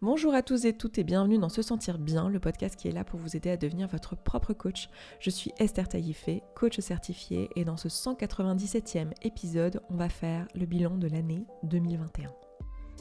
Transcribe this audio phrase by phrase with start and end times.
[0.00, 2.92] Bonjour à tous et toutes et bienvenue dans Se Sentir Bien, le podcast qui est
[2.92, 4.88] là pour vous aider à devenir votre propre coach.
[5.18, 10.66] Je suis Esther Taïfé, coach certifiée, et dans ce 197e épisode, on va faire le
[10.66, 12.32] bilan de l'année 2021.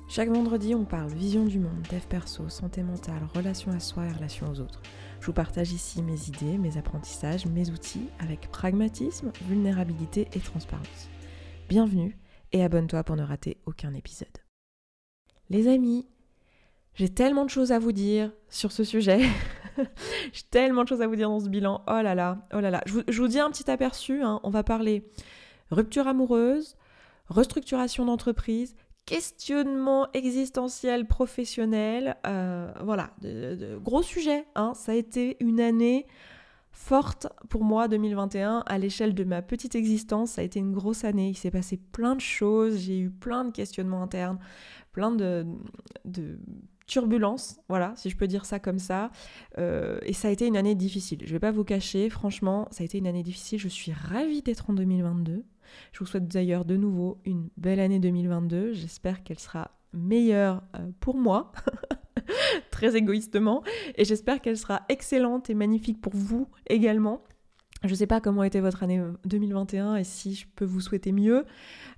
[0.09, 4.13] Chaque vendredi, on parle vision du monde, dev perso, santé mentale, relation à soi et
[4.13, 4.81] relation aux autres.
[5.19, 11.09] Je vous partage ici mes idées, mes apprentissages, mes outils avec pragmatisme, vulnérabilité et transparence.
[11.69, 12.17] Bienvenue
[12.53, 14.39] et abonne-toi pour ne rater aucun épisode.
[15.51, 16.07] Les amis,
[16.97, 19.21] j'ai tellement de choses à vous dire sur ce sujet.
[20.33, 21.83] J'ai tellement de choses à vous dire dans ce bilan.
[21.87, 22.81] Oh là là, oh là là.
[22.87, 24.23] Je vous, dis un petit aperçu.
[24.23, 24.39] Hein.
[24.41, 25.07] On va parler
[25.69, 26.75] rupture amoureuse,
[27.27, 28.75] restructuration d'entreprise,
[29.05, 32.17] questionnement existentiel professionnel.
[32.25, 34.47] Euh, voilà, de, gros sujet.
[34.55, 34.73] Hein.
[34.73, 36.07] Ça a été une année
[36.71, 40.31] forte pour moi 2021 à l'échelle de ma petite existence.
[40.31, 41.29] Ça a été une grosse année.
[41.29, 42.79] Il s'est passé plein de choses.
[42.79, 44.39] J'ai eu plein de questionnements internes,
[44.91, 45.45] plein de,
[46.05, 46.39] de
[46.87, 49.11] turbulence, voilà, si je peux dire ça comme ça.
[49.57, 51.19] Euh, et ça a été une année difficile.
[51.25, 53.59] Je vais pas vous cacher, franchement, ça a été une année difficile.
[53.59, 55.43] Je suis ravie d'être en 2022.
[55.91, 58.73] Je vous souhaite d'ailleurs de nouveau une belle année 2022.
[58.73, 61.51] J'espère qu'elle sera meilleure euh, pour moi,
[62.71, 63.63] très égoïstement,
[63.95, 67.23] et j'espère qu'elle sera excellente et magnifique pour vous également.
[67.83, 71.11] Je ne sais pas comment était votre année 2021 et si je peux vous souhaiter
[71.11, 71.45] mieux.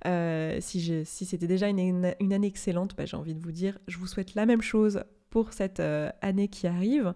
[0.06, 4.06] Euh, si, c'était déjà une, année excellente, bah, j'ai envie de vous dire, je vous
[4.06, 7.14] souhaite la même chose pour cette euh, année qui arrive.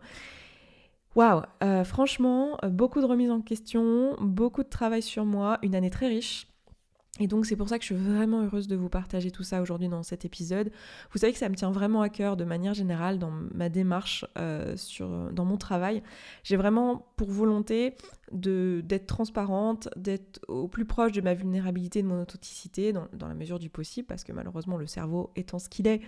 [1.14, 5.90] Waouh, euh, franchement, beaucoup de remises en question, beaucoup de travail sur moi, une année
[5.90, 6.48] très riche.
[7.20, 9.62] Et donc c'est pour ça que je suis vraiment heureuse de vous partager tout ça
[9.62, 10.72] aujourd'hui dans cet épisode.
[11.12, 14.24] Vous savez que ça me tient vraiment à cœur de manière générale dans ma démarche,
[14.34, 16.02] dans mon travail.
[16.42, 17.94] J'ai vraiment pour volonté
[18.34, 23.58] d'être transparente, d'être au plus proche de ma vulnérabilité, de mon authenticité, dans, la mesure
[23.58, 26.00] du possible, parce que malheureusement le cerveau étant ce qu'il est,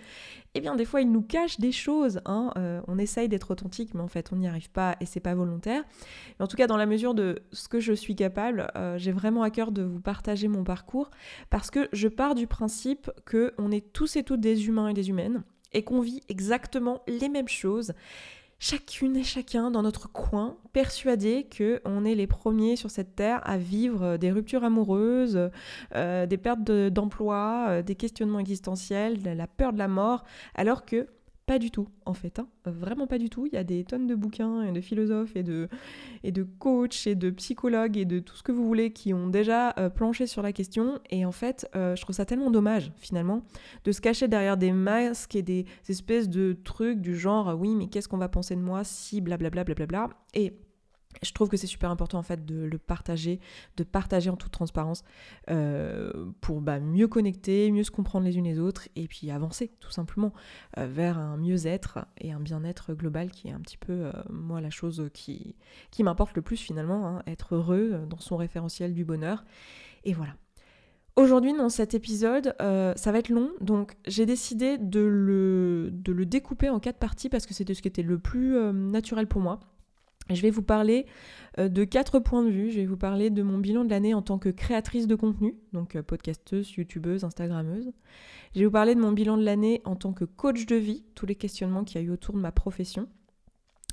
[0.53, 2.21] eh bien des fois il nous cache des choses.
[2.25, 2.51] Hein.
[2.57, 5.35] Euh, on essaye d'être authentique, mais en fait on n'y arrive pas et c'est pas
[5.35, 5.83] volontaire.
[6.39, 9.43] En tout cas, dans la mesure de ce que je suis capable, euh, j'ai vraiment
[9.43, 11.09] à cœur de vous partager mon parcours,
[11.49, 14.93] parce que je pars du principe que on est tous et toutes des humains et
[14.93, 17.93] des humaines et qu'on vit exactement les mêmes choses
[18.59, 23.41] chacune et chacun dans notre coin, persuadés que on est les premiers sur cette terre
[23.43, 25.49] à vivre des ruptures amoureuses,
[25.95, 30.23] euh, des pertes d'emploi, euh, des questionnements existentiels, la peur de la mort,
[30.55, 31.07] alors que
[31.47, 32.39] pas du tout, en fait.
[32.39, 32.47] Hein.
[32.65, 33.47] Vraiment pas du tout.
[33.47, 35.69] Il y a des tonnes de bouquins et de philosophes et de,
[36.23, 39.27] et de coachs et de psychologues et de tout ce que vous voulez qui ont
[39.27, 40.99] déjà euh, planché sur la question.
[41.09, 43.43] Et en fait, euh, je trouve ça tellement dommage, finalement,
[43.85, 47.87] de se cacher derrière des masques et des espèces de trucs du genre oui, mais
[47.87, 49.63] qu'est-ce qu'on va penser de moi si blablabla?
[50.33, 50.53] Et
[51.23, 53.39] je trouve que c'est super important en fait de le partager,
[53.77, 55.03] de partager en toute transparence
[55.49, 59.71] euh, pour bah, mieux connecter, mieux se comprendre les unes les autres et puis avancer
[59.79, 60.33] tout simplement
[60.77, 64.61] euh, vers un mieux-être et un bien-être global qui est un petit peu euh, moi
[64.61, 65.55] la chose qui,
[65.91, 69.43] qui m'importe le plus finalement, hein, être heureux dans son référentiel du bonheur.
[70.03, 70.35] Et voilà.
[71.15, 76.27] Aujourd'hui, dans cet épisode, ça va être long, donc j'ai décidé de le, de le
[76.27, 79.59] découper en quatre parties parce que c'était ce qui était le plus naturel pour moi.
[80.29, 81.05] Je vais vous parler
[81.59, 82.71] euh, de quatre points de vue.
[82.71, 85.55] Je vais vous parler de mon bilan de l'année en tant que créatrice de contenu,
[85.73, 87.91] donc euh, podcasteuse, youtubeuse, instagrammeuse.
[88.53, 91.05] Je vais vous parler de mon bilan de l'année en tant que coach de vie,
[91.15, 93.07] tous les questionnements qu'il y a eu autour de ma profession.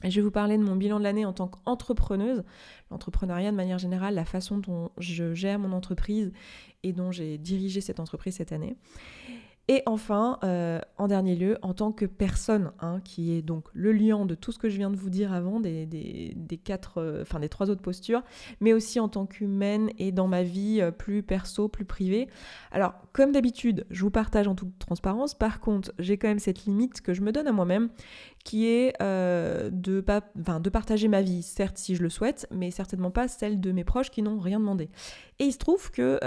[0.02, 2.44] Je vais vous parler de mon bilan de l'année en tant qu'entrepreneuse,
[2.90, 6.30] l'entrepreneuriat de manière générale, la façon dont je gère mon entreprise
[6.82, 8.76] et dont j'ai dirigé cette entreprise cette année.
[9.66, 13.92] Et enfin, euh, en dernier lieu, en tant que personne, hein, qui est donc le
[13.92, 17.22] liant de tout ce que je viens de vous dire avant, des, des, quatre, euh,
[17.22, 18.22] enfin des trois autres postures,
[18.60, 22.28] mais aussi en tant qu'humaine et dans ma vie euh, plus perso, plus privée.
[22.72, 25.34] Alors, comme d'habitude, je vous partage en toute transparence.
[25.34, 27.88] Par contre, j'ai quand même cette limite que je me donne à moi-même,
[28.44, 33.10] qui est de, pas, de partager ma vie, certes si je le souhaite, mais certainement
[33.10, 34.90] pas celle de mes proches qui n'ont rien demandé.
[35.38, 36.20] Et il se trouve que,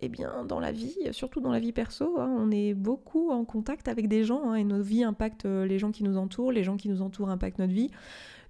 [0.00, 3.44] eh bien, dans la vie, surtout dans la vie perso, hein, on est beaucoup en
[3.44, 6.52] contact avec des gens hein, et nos vies impactent euh, les gens qui nous entourent,
[6.52, 7.90] les gens qui nous entourent impactent notre vie.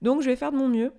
[0.02, 0.92] Donc je vais faire de mon mieux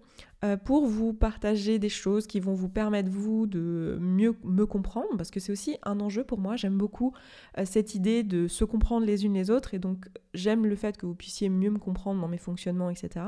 [0.44, 5.18] euh, pour vous partager des choses qui vont vous permettre vous de mieux me comprendre
[5.18, 6.56] parce que c'est aussi un enjeu pour moi.
[6.56, 7.14] J'aime beaucoup
[7.58, 10.98] euh, cette idée de se comprendre les unes les autres et donc j'aime le fait
[10.98, 13.26] que vous puissiez mieux me comprendre dans mes fonctionnements, etc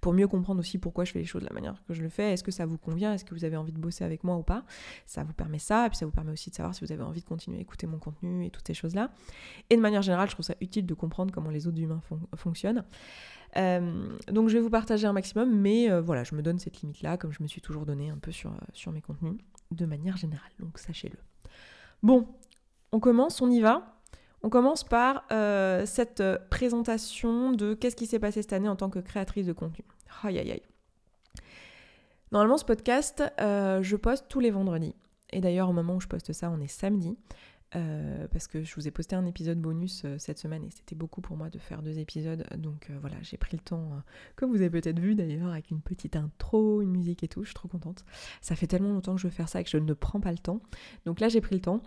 [0.00, 2.08] pour mieux comprendre aussi pourquoi je fais les choses de la manière que je le
[2.08, 2.32] fais.
[2.32, 3.12] Est-ce que ça vous convient?
[3.12, 4.64] Est-ce que vous avez envie de bosser avec moi ou pas?
[5.06, 7.02] Ça vous permet ça, et puis ça vous permet aussi de savoir si vous avez
[7.02, 9.10] envie de continuer à écouter mon contenu et toutes ces choses-là.
[9.70, 12.02] Et de manière générale, je trouve ça utile de comprendre comment les autres humains
[12.36, 12.84] fonctionnent.
[13.56, 16.80] Euh, donc je vais vous partager un maximum, mais euh, voilà, je me donne cette
[16.80, 19.34] limite-là, comme je me suis toujours donné un peu sur, euh, sur mes contenus,
[19.70, 21.18] de manière générale, donc sachez-le.
[22.02, 22.26] Bon,
[22.92, 24.00] on commence, on y va
[24.42, 25.24] On commence par
[25.86, 29.84] cette présentation de qu'est-ce qui s'est passé cette année en tant que créatrice de contenu.
[30.22, 30.62] Aïe aïe aïe.
[32.30, 34.94] Normalement, ce podcast, je poste tous les vendredis.
[35.32, 37.16] Et d'ailleurs, au moment où je poste ça, on est samedi.
[37.76, 40.94] Euh, parce que je vous ai posté un épisode bonus euh, cette semaine et c'était
[40.94, 42.46] beaucoup pour moi de faire deux épisodes.
[42.56, 43.90] Donc euh, voilà, j'ai pris le temps,
[44.36, 47.42] comme vous avez peut-être vu d'ailleurs, avec une petite intro, une musique et tout.
[47.42, 48.04] Je suis trop contente.
[48.40, 50.32] Ça fait tellement longtemps que je veux faire ça et que je ne prends pas
[50.32, 50.60] le temps.
[51.04, 51.82] Donc là, j'ai pris le temps.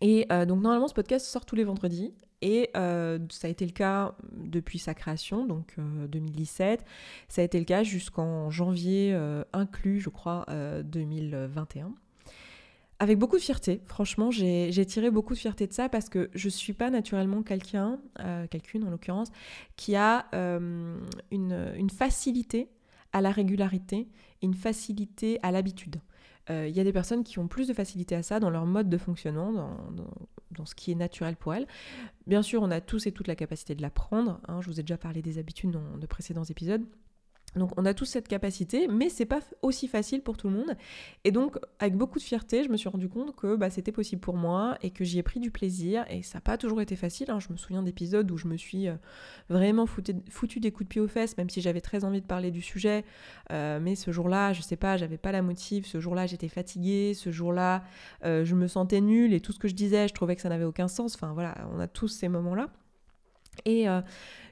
[0.00, 2.14] Et donc normalement, ce podcast sort tous les vendredis.
[2.40, 5.76] Et ça a été le cas depuis sa création, donc
[6.08, 6.84] 2017.
[7.28, 9.14] Ça a été le cas jusqu'en janvier
[9.52, 10.46] inclus, je crois,
[10.84, 11.94] 2021
[13.02, 13.80] avec beaucoup de fierté.
[13.86, 17.42] Franchement, j'ai tiré beaucoup de fierté de ça parce que je ne suis pas naturellement
[17.42, 19.26] quelqu'un, euh, quelqu'une en l'occurrence,
[19.74, 20.96] qui a euh,
[21.32, 22.68] une, facilité
[23.12, 24.06] à la régularité,
[24.40, 25.96] une facilité à l'habitude.
[26.48, 28.66] Euh, il y a des personnes qui ont plus de facilité à ça dans leur
[28.66, 29.52] mode de fonctionnement,
[30.52, 31.66] dans, ce qui est naturel pour elles.
[32.28, 34.40] Bien sûr, on a tous et toutes la capacité de l'apprendre.
[34.46, 34.60] Hein.
[34.60, 36.84] je vous ai déjà parlé des habitudes dans de précédents épisodes.
[37.56, 40.76] Donc on a tous cette capacité, mais c'est pas aussi facile pour tout le monde.
[41.24, 44.20] Et donc avec beaucoup de fierté, je me suis rendu compte que bah, c'était possible
[44.20, 46.04] pour moi et que j'y ai pris du plaisir.
[46.08, 47.30] Et ça n'a pas toujours été facile.
[47.30, 47.40] Hein.
[47.40, 48.94] Je me souviens d'épisodes où je me suis euh,
[49.50, 52.50] vraiment foutu, des coups de pied aux fesses, même si j'avais très envie de parler
[52.50, 53.04] du sujet.
[53.50, 55.86] Euh, mais ce jour-là, je sais pas, j'avais pas la motive.
[55.86, 57.12] Ce jour-là, j'étais fatiguée.
[57.14, 57.84] Ce jour-là,
[58.24, 60.48] euh, je me sentais nulle et tout ce que je disais, je trouvais que ça
[60.48, 61.14] n'avait aucun sens.
[61.14, 62.68] Enfin voilà, on a tous ces moments-là.
[63.64, 64.00] Et euh,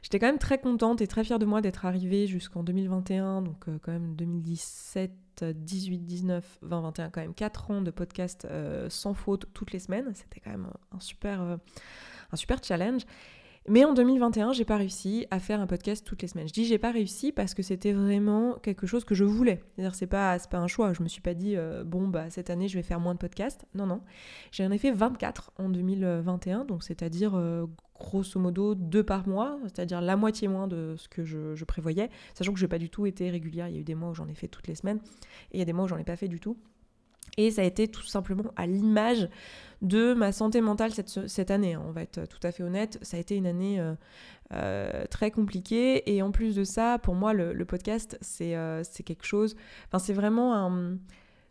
[0.03, 3.69] j'étais quand même très contente et très fière de moi d'être arrivée jusqu'en 2021, donc
[3.69, 8.89] euh, quand même 2017, 18, 19, 20, 21, quand même 4 ans de podcast euh,
[8.91, 10.11] sans faute toutes les semaines.
[10.15, 13.03] C'était quand même un super, un super challenge.
[13.69, 16.49] Mais en 2021, j'ai pas réussi à faire un podcast toutes les semaines.
[16.49, 19.63] Je dis j'ai pas réussi parce que c'était vraiment quelque chose que je voulais.
[19.75, 20.95] C'est-à-dire c'est pas pas un choix.
[20.95, 23.67] Je me suis pas dit bon bah cette année je vais faire moins de podcasts.
[23.75, 24.01] Non non.
[24.51, 27.39] J'ai en effet 24 en 2021, donc c'est-à-dire
[28.01, 32.53] grosso modo deux par mois, c'est-à-dire la moitié moins de ce que je, prévoyais, sachant
[32.53, 33.69] que je n'ai pas du tout été régulière.
[33.69, 34.99] Il y a eu des mois où j'en ai fait toutes les semaines
[35.53, 36.57] et il y a des mois où j'en ai pas fait du tout.
[37.37, 39.29] Et ça a été tout simplement à l'image
[39.83, 41.75] de ma santé mentale cette, année.
[41.75, 41.83] Hein.
[41.87, 43.95] On va être tout à fait honnête, ça a été une année euh,
[44.53, 46.13] euh, très compliquée.
[46.13, 49.55] Et en plus de ça, pour moi, le, podcast, euh, c'est quelque chose.
[49.87, 50.99] Enfin, c'est vraiment un.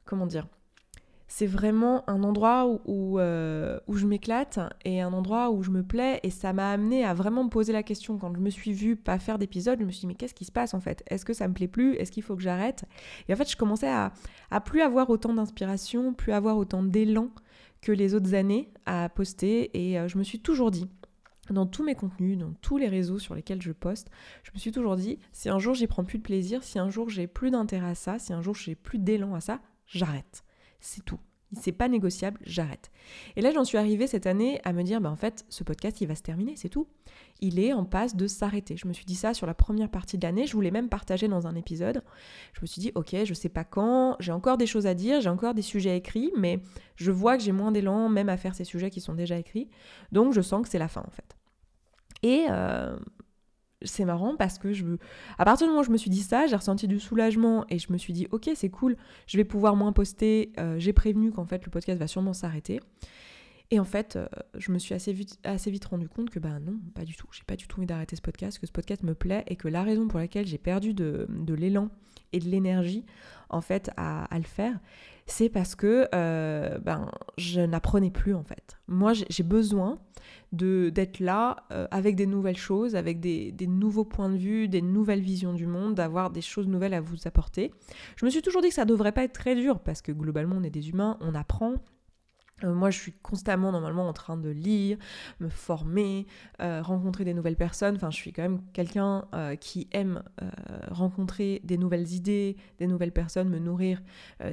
[0.05, 0.47] Comment dire
[1.31, 5.83] c'est vraiment un endroit où, euh, où, je m'éclate et un endroit où je me
[5.83, 6.19] plais.
[6.23, 8.17] Et ça m'a amené à vraiment me poser la question.
[8.17, 10.43] Quand je me suis vue pas faire d'épisode, je me suis dit, mais qu'est-ce qui
[10.43, 11.03] se passe en fait?
[11.07, 11.93] Est-ce que ça me plaît plus?
[11.95, 12.83] Est-ce qu'il faut que j'arrête?
[13.27, 14.11] Et en fait, je commençais à,
[14.49, 17.29] à plus avoir autant d'inspiration, plus avoir autant d'élan
[17.81, 19.69] que les autres années à poster.
[19.79, 20.89] Et euh, je me suis toujours dit,
[21.51, 24.09] dans tous mes contenus, dans tous les réseaux sur lesquels je poste,
[24.41, 26.89] je me suis toujours dit, si un jour j'y prends plus de plaisir, si un
[26.89, 30.43] jour j'ai plus d'intérêt à ça, si un jour j'ai plus d'élan à ça, j'arrête
[30.79, 31.19] c'est tout.
[31.59, 32.91] C'est pas négociable, j'arrête.
[33.35, 35.99] Et là, j'en suis arrivée cette année à me dire, bah, en fait, ce podcast,
[35.99, 36.87] il va se terminer, c'est tout.
[37.41, 38.77] Il est en passe de s'arrêter.
[38.77, 40.45] Je me suis dit ça sur la première partie de l'année.
[40.45, 42.03] Je voulais même partager dans un épisode.
[42.53, 45.21] Je me suis dit, ok, je sais pas quand, j'ai encore des choses à dire,
[45.21, 46.59] j'ai encore des sujets écrits, mais
[46.95, 49.69] je vois que j'ai moins d'élan même à faire ces sujets qui sont déjà écrits.
[50.11, 51.35] Donc, je sens que c'est la fin, en fait.
[52.21, 52.95] Et euh,
[53.81, 54.85] c'est marrant parce que je
[55.37, 57.79] à partir du moment où je me suis dit ça, j'ai ressenti du soulagement et
[57.79, 58.97] je me suis dit ok c'est cool,
[59.27, 60.51] je vais pouvoir moins poster.
[60.59, 62.79] Euh, j'ai prévenu qu'en fait le podcast va sûrement s'arrêter.
[63.71, 64.27] Et en fait, euh,
[64.57, 67.27] je me suis assez vite, assez vite rendu compte que ben non, pas du tout.
[67.31, 69.67] J'ai pas du tout envie d'arrêter ce podcast, que ce podcast me plaît et que
[69.67, 71.89] la raison pour laquelle j'ai perdu de, l'élan
[72.33, 73.05] et de l'énergie
[73.49, 74.79] en fait à, le faire,
[75.25, 78.77] c'est parce que euh, ben je n'apprenais plus en fait.
[78.87, 79.97] Moi j'ai besoin
[80.51, 84.81] d'être là euh, avec des nouvelles choses, avec des, des, nouveaux points de vue, des
[84.81, 87.71] nouvelles visions du monde, d'avoir des choses nouvelles à vous apporter.
[88.15, 90.57] Je me suis toujours dit que ça devrait pas être très dur parce que globalement
[90.57, 91.75] on est des humains, on apprend,
[92.63, 94.97] moi, je suis constamment normalement en train de lire,
[95.39, 96.27] me former,
[96.61, 97.95] euh, rencontrer des nouvelles personnes.
[97.95, 100.23] Enfin, je suis quand même quelqu'un euh, qui aime
[100.89, 104.01] rencontrer des nouvelles idées, des nouvelles personnes, me nourrir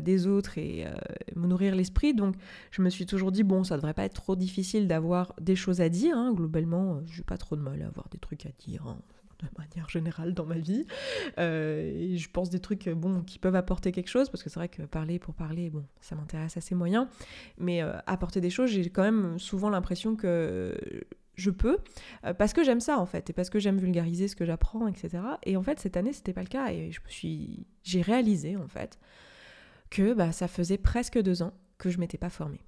[0.03, 0.87] des autres et
[1.35, 2.15] me nourrir l'esprit.
[2.15, 2.35] Donc,
[2.71, 5.81] je me suis toujours dit bon, ça devrait pas être trop difficile d'avoir des choses
[5.81, 6.17] à dire.
[6.17, 6.33] Hein.
[6.35, 8.87] Globalement, je n'ai pas trop de mal à avoir des trucs à dire.
[8.87, 8.99] Hein
[9.43, 10.87] de manière générale dans ma vie.
[11.38, 14.59] Euh, et je pense des trucs bon, qui peuvent apporter quelque chose, parce que c'est
[14.61, 17.09] vrai que parler pour parler, bon, ça m'intéresse assez moyen.
[17.59, 20.76] Mais euh, apporter des choses, j'ai quand même souvent l'impression que
[21.37, 21.78] je peux,
[22.25, 24.88] euh, parce que j'aime ça en fait, et parce que j'aime vulgariser ce que j'apprends,
[24.88, 25.23] etc.
[25.45, 28.69] Et en fait, cette année, c'était pas le cas, et je suis, j'ai réalisé en
[28.69, 28.99] fait
[29.90, 32.61] que bah, ça faisait presque deux ans que je m'étais pas formée.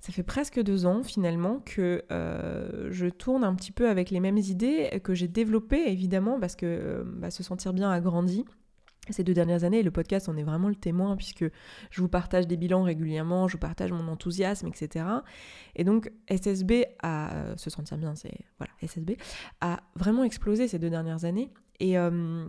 [0.00, 4.20] Ça fait presque deux ans finalement que euh, je tourne un petit peu avec les
[4.20, 8.44] mêmes idées que j'ai développées évidemment parce que euh, bah, se sentir bien a grandi.
[9.10, 9.82] ces deux dernières années.
[9.82, 11.44] le podcast en est vraiment le témoin puisque
[11.90, 15.06] je vous partage des bilans régulièrement, je vous partage mon enthousiasme, etc.
[15.74, 19.16] Et donc SSB a euh, se sentir bien, c'est voilà SSB
[19.60, 21.52] a vraiment explosé ces deux dernières années.
[21.80, 22.46] Et euh,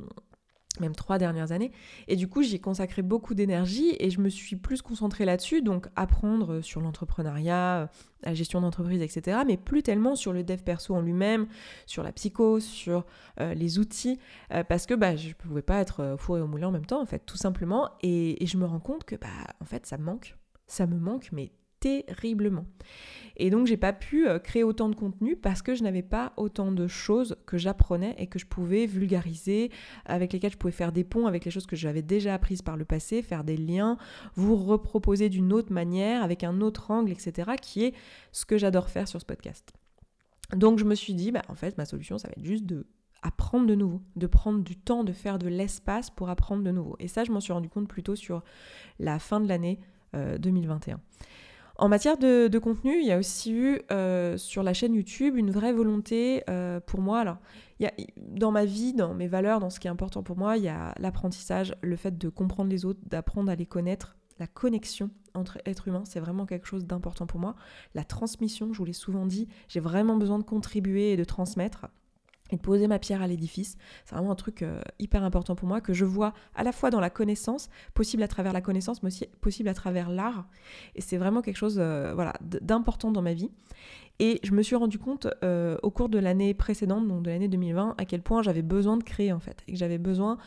[0.79, 1.71] même trois dernières années.
[2.07, 5.87] Et du coup, j'y consacré beaucoup d'énergie et je me suis plus concentrée là-dessus, donc
[5.95, 7.89] apprendre sur l'entrepreneuriat,
[8.23, 9.39] la gestion d'entreprise, etc.
[9.45, 11.47] Mais plus tellement sur le dev perso en lui-même,
[11.85, 13.05] sur la psycho, sur
[13.39, 14.19] euh, les outils,
[14.53, 16.85] euh, parce que bah, je ne pouvais pas être euh, fourré au moulin en même
[16.85, 17.89] temps, en fait, tout simplement.
[18.01, 19.27] Et, et je me rends compte que, bah,
[19.61, 20.35] en fait, ça me manque.
[20.67, 22.65] Ça me manque, mais terriblement.
[23.37, 26.33] Et donc j'ai pas pu euh, créer autant de contenu parce que je n'avais pas
[26.37, 29.71] autant de choses que j'apprenais et que je pouvais vulgariser,
[30.05, 32.77] avec lesquelles je pouvais faire des ponts avec les choses que j'avais déjà apprises par
[32.77, 33.97] le passé, faire des liens,
[34.35, 37.93] vous reproposer d'une autre manière, avec un autre angle, etc., qui est
[38.31, 39.71] ce que j'adore faire sur ce podcast.
[40.55, 42.87] Donc je me suis dit, bah, en fait, ma solution, ça va être juste de
[43.21, 46.95] apprendre de nouveau, de prendre du temps, de faire de l'espace pour apprendre de nouveau.
[46.99, 48.43] Et ça, je m'en suis rendu compte plutôt sur
[48.99, 49.79] la fin de l'année
[50.13, 50.99] 2021.
[51.79, 55.51] En matière de, contenu, il y a aussi eu euh, sur la chaîne YouTube une
[55.51, 57.39] vraie volonté euh, pour moi.
[58.17, 60.69] Dans ma vie, dans mes valeurs, dans ce qui est important pour moi, il y
[60.69, 65.59] a l'apprentissage, le fait de comprendre les autres, d'apprendre à les connaître, la connexion entre
[65.65, 67.55] êtres humains, c'est vraiment quelque chose d'important pour moi.
[67.93, 71.87] La transmission, je vous l'ai souvent dit, j'ai vraiment besoin de contribuer et de transmettre
[72.51, 73.77] et de poser ma pierre à l'édifice.
[74.05, 76.89] C'est vraiment un truc euh, hyper important pour moi que je vois à la fois
[76.89, 80.47] dans la connaissance, possible à travers la connaissance, mais aussi possible à travers l'art.
[80.95, 83.51] Et c'est vraiment quelque chose euh, voilà, d'important dans ma vie.
[84.19, 87.47] Et je me suis rendu compte euh, au cours de l'année précédente, donc de l'année
[87.47, 89.63] 2020, à quel point j'avais besoin de créer en fait.
[89.67, 90.37] Et que j'avais besoin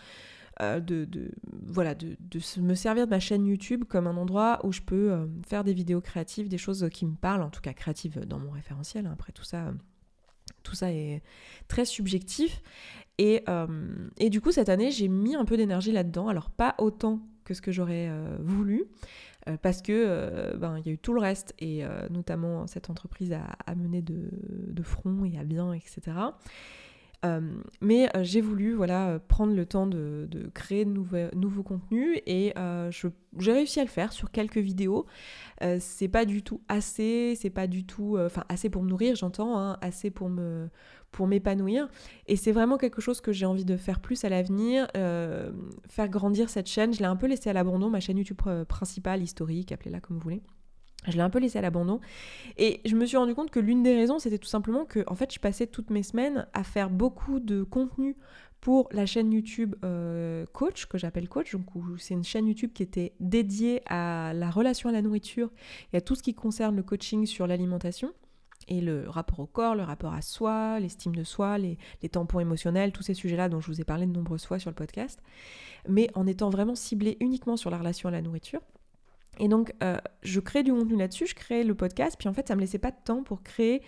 [0.60, 1.08] de,
[1.68, 2.18] voilà, de,
[2.60, 6.02] me servir de ma chaîne YouTube comme un endroit où je peux faire des vidéos
[6.02, 9.06] créatives, des choses qui me parlent, en tout cas créatives dans mon référentiel.
[9.06, 9.12] Hein.
[9.14, 9.72] Après tout ça
[10.62, 11.22] tout ça est
[11.68, 12.62] très subjectif.
[13.18, 13.66] Et, euh,
[14.18, 16.28] et du coup, cette année, j'ai mis un peu d'énergie là-dedans.
[16.28, 18.86] Alors, pas autant que ce que j'aurais euh, voulu,
[19.48, 23.36] euh, parce que ben, y a eu tout le reste, et notamment cette entreprise
[23.76, 24.30] mener de,
[24.68, 26.16] de, front et à bien, etc.
[27.24, 27.40] Euh,
[27.82, 32.54] mais euh, j'ai voulu voilà, euh, prendre le temps de, créer de nouveaux, contenus et
[33.38, 35.06] j'ai réussi à le faire sur quelques vidéos.
[35.78, 39.58] c'est pas du tout assez, c'est pas du tout, enfin assez pour me nourrir, j'entends,
[39.58, 40.68] hein, assez pour me
[41.10, 41.88] pour m'épanouir.
[42.28, 46.48] Et c'est vraiment quelque chose que j'ai envie de faire plus à l'avenir, faire grandir
[46.48, 46.92] cette chaîne.
[46.94, 50.22] Je l'ai un peu laissée à l'abandon, ma chaîne YouTube principale, historique, appelez-la comme vous
[50.22, 50.42] voulez.
[51.06, 52.00] Je l'ai un peu laissé à l'abandon.
[52.58, 55.14] Et je me suis rendu compte que l'une des raisons, c'était tout simplement que, en
[55.14, 58.16] fait, je passais toutes mes semaines à faire beaucoup de contenu
[58.60, 61.52] pour la chaîne YouTube euh, Coach, que j'appelle Coach.
[61.52, 61.64] Donc,
[61.98, 65.50] c'est une chaîne YouTube qui était dédiée à la relation à la nourriture
[65.92, 68.12] et à tout ce qui concerne le coaching sur l'alimentation
[68.68, 72.40] et le rapport au corps, le rapport à soi, l'estime de soi, les, les tampons
[72.40, 75.20] émotionnels, tous ces sujets-là dont je vous ai parlé de nombreuses fois sur le podcast,
[75.88, 78.60] mais en étant vraiment ciblé uniquement sur la relation à la nourriture.
[79.38, 82.48] Et donc, euh, je crée du contenu là-dessus, je crée le podcast, puis en fait,
[82.48, 83.82] ça me laissait pas de temps pour créer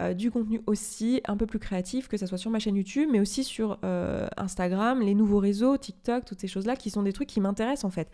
[0.00, 3.08] euh, du contenu aussi un peu plus créatif, que ce soit sur ma chaîne YouTube,
[3.12, 7.12] mais aussi sur euh, Instagram, les nouveaux réseaux, TikTok, toutes ces choses-là, qui sont des
[7.12, 8.10] trucs qui m'intéressent en fait.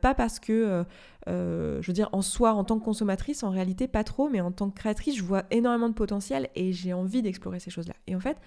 [0.00, 0.84] pas parce que,
[1.26, 4.52] je veux dire, en soi, en tant que consommatrice, en réalité, pas trop, mais en
[4.52, 7.94] tant que créatrice, je vois énormément de potentiel et j'ai envie d'explorer ces choses-là.
[8.06, 8.38] Et en fait,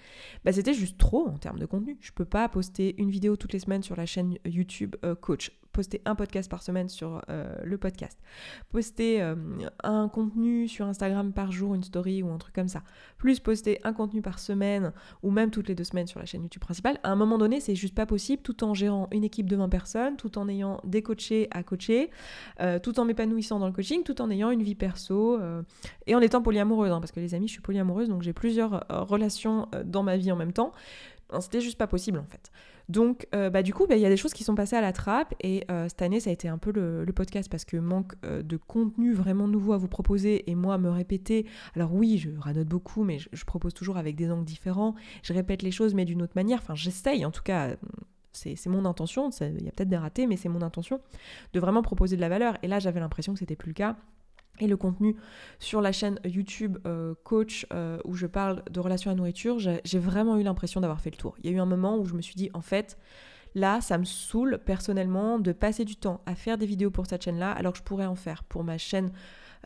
[0.44, 1.98] bah, c'était juste trop en termes de contenu.
[2.00, 6.00] Je peux pas poster une vidéo toutes les semaines sur la chaîne YouTube Coach poster
[6.06, 8.18] un podcast par semaine sur euh, le podcast,
[8.70, 9.34] poster euh,
[9.84, 12.82] un contenu sur Instagram par jour, une story ou un truc comme ça,
[13.18, 16.42] plus poster un contenu par semaine ou même toutes les deux semaines sur la chaîne
[16.42, 19.50] YouTube principale, à un moment donné, c'est juste pas possible tout en gérant une équipe
[19.50, 22.10] de 20 personnes, tout en ayant des coachés à coacher,
[22.60, 25.38] euh, tout en m'épanouissant dans le coaching, tout en ayant une vie perso
[26.06, 28.86] et en étant polyamoureuse, hein, parce que les amis, je suis polyamoureuse, donc j'ai plusieurs
[28.88, 30.72] relations dans ma vie en même temps.
[31.40, 32.50] C'était juste pas possible en fait.
[32.88, 34.80] Donc, euh, bah, du coup, bah, il y a des choses qui sont passées à
[34.80, 35.34] la trappe.
[35.40, 38.42] Et euh, cette année, ça a été un peu le, podcast parce que manque euh,
[38.42, 41.46] de contenu vraiment nouveau à vous proposer et moi me répéter.
[41.74, 44.94] Alors, oui, je ranote beaucoup, mais je, propose toujours avec des angles différents.
[45.22, 46.58] Je répète les choses, mais d'une autre manière.
[46.58, 47.76] Enfin, j'essaye en tout cas.
[48.32, 51.00] C'est mon intention, il y a peut-être des ratés, mais c'est mon intention
[51.54, 52.58] de vraiment proposer de la valeur.
[52.62, 53.96] Et là, j'avais l'impression que c'était plus le cas
[54.60, 55.16] et le contenu
[55.58, 59.98] sur la chaîne YouTube euh, Coach euh, où je parle de relations à nourriture, j'ai
[59.98, 61.34] vraiment eu l'impression d'avoir fait le tour.
[61.38, 62.98] Il y a eu un moment où je me suis dit, en fait,
[63.54, 67.24] là, ça me saoule personnellement de passer du temps à faire des vidéos pour cette
[67.24, 69.10] chaîne-là, alors que je pourrais en faire pour ma chaîne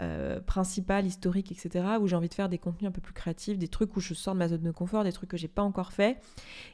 [0.00, 3.58] euh, principale, historique, etc., où j'ai envie de faire des contenus un peu plus créatifs,
[3.58, 5.62] des trucs où je sors de ma zone de confort, des trucs que j'ai pas
[5.62, 6.18] encore fait.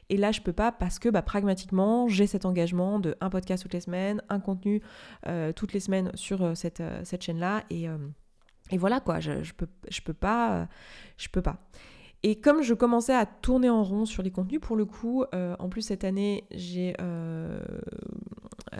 [0.09, 3.63] Et là, je peux pas parce que bah, pragmatiquement, j'ai cet engagement de un podcast
[3.63, 4.81] toutes les semaines, un contenu
[5.27, 7.63] euh, toutes les semaines sur euh, cette, cette chaîne-là.
[7.69, 7.87] Et,
[8.71, 10.67] et, voilà quoi, je, je, peux, je peux pas.
[11.17, 11.59] je peux pas.
[12.23, 15.55] Et comme je commençais à tourner en rond sur les contenus, pour le coup, euh,
[15.59, 17.59] en plus cette année, j'ai euh,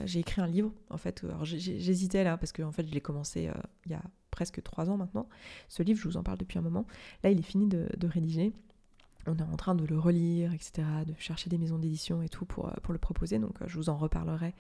[0.06, 0.72] j'ai écrit un livre.
[0.90, 3.50] En fait, j'hésitais là parce que en fait, je l'ai commencé
[3.86, 4.02] il y a
[4.38, 5.28] presque trois ans maintenant.
[5.68, 6.86] Ce livre, je vous en parle depuis un moment.
[7.24, 8.54] Là, il est fini de, rédiger
[9.30, 12.46] on est en train de le relire, etc., de chercher des maisons d'édition et tout
[12.46, 13.40] pour, pour le proposer.
[13.40, 14.54] Donc je vous en reparlerai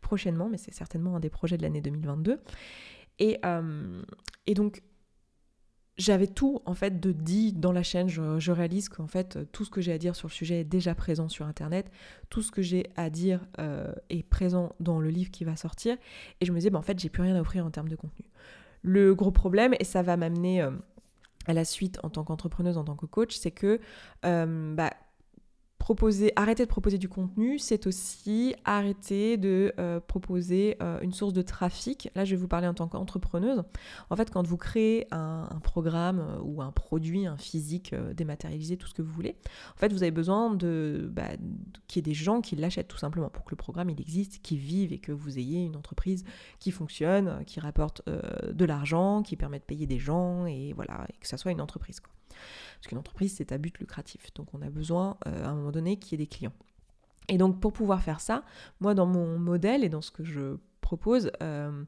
[0.00, 2.40] prochainement, mais c'est certainement un des projets de l'année 2022.
[3.18, 3.38] Et,
[4.46, 4.82] et donc
[5.96, 8.08] j'avais tout en fait de dit dans la chaîne.
[8.08, 10.94] Je, réalise qu'en fait tout ce que j'ai à dire sur le sujet est déjà
[10.94, 11.90] présent sur internet.
[12.30, 15.96] Tout ce que j'ai à dire euh, est présent dans le livre qui va sortir.
[16.40, 17.96] Et je me disais, bah, en fait, j'ai plus rien à offrir en termes de
[17.96, 18.24] contenu.
[18.84, 20.70] Le gros problème, et ça va m'amener euh,
[21.46, 23.80] à la suite en tant qu'entrepreneuse, en tant que coach, c'est que
[24.26, 24.90] euh, bah,
[26.36, 31.42] arrêter de proposer du contenu, c'est aussi arrêter de euh, proposer euh, une source de
[31.42, 32.10] trafic.
[32.14, 33.62] Là, je vais vous parler en tant qu'entrepreneuse.
[34.10, 38.86] En fait, quand vous créez un, programme euh, ou un produit, un physique dématérialisé, tout
[38.86, 39.36] ce que vous voulez,
[39.74, 41.28] en fait, vous avez besoin de, bah,
[41.86, 44.40] qu'il y ait des gens qui l'achètent tout simplement pour que le programme il existe,
[44.42, 46.24] qui vive et que vous ayez une entreprise
[46.60, 51.28] qui fonctionne, qui rapporte de l'argent, qui permet de payer des gens et voilà, que
[51.28, 52.00] ça soit une entreprise.
[52.76, 54.32] Parce qu'une entreprise, c'est à but lucratif.
[54.34, 56.52] Donc on a besoin, euh, à un moment donné, qu'il y ait des clients.
[57.28, 58.44] Et donc pour pouvoir faire ça,
[58.80, 61.84] moi dans mon modèle et dans ce que je propose, euh,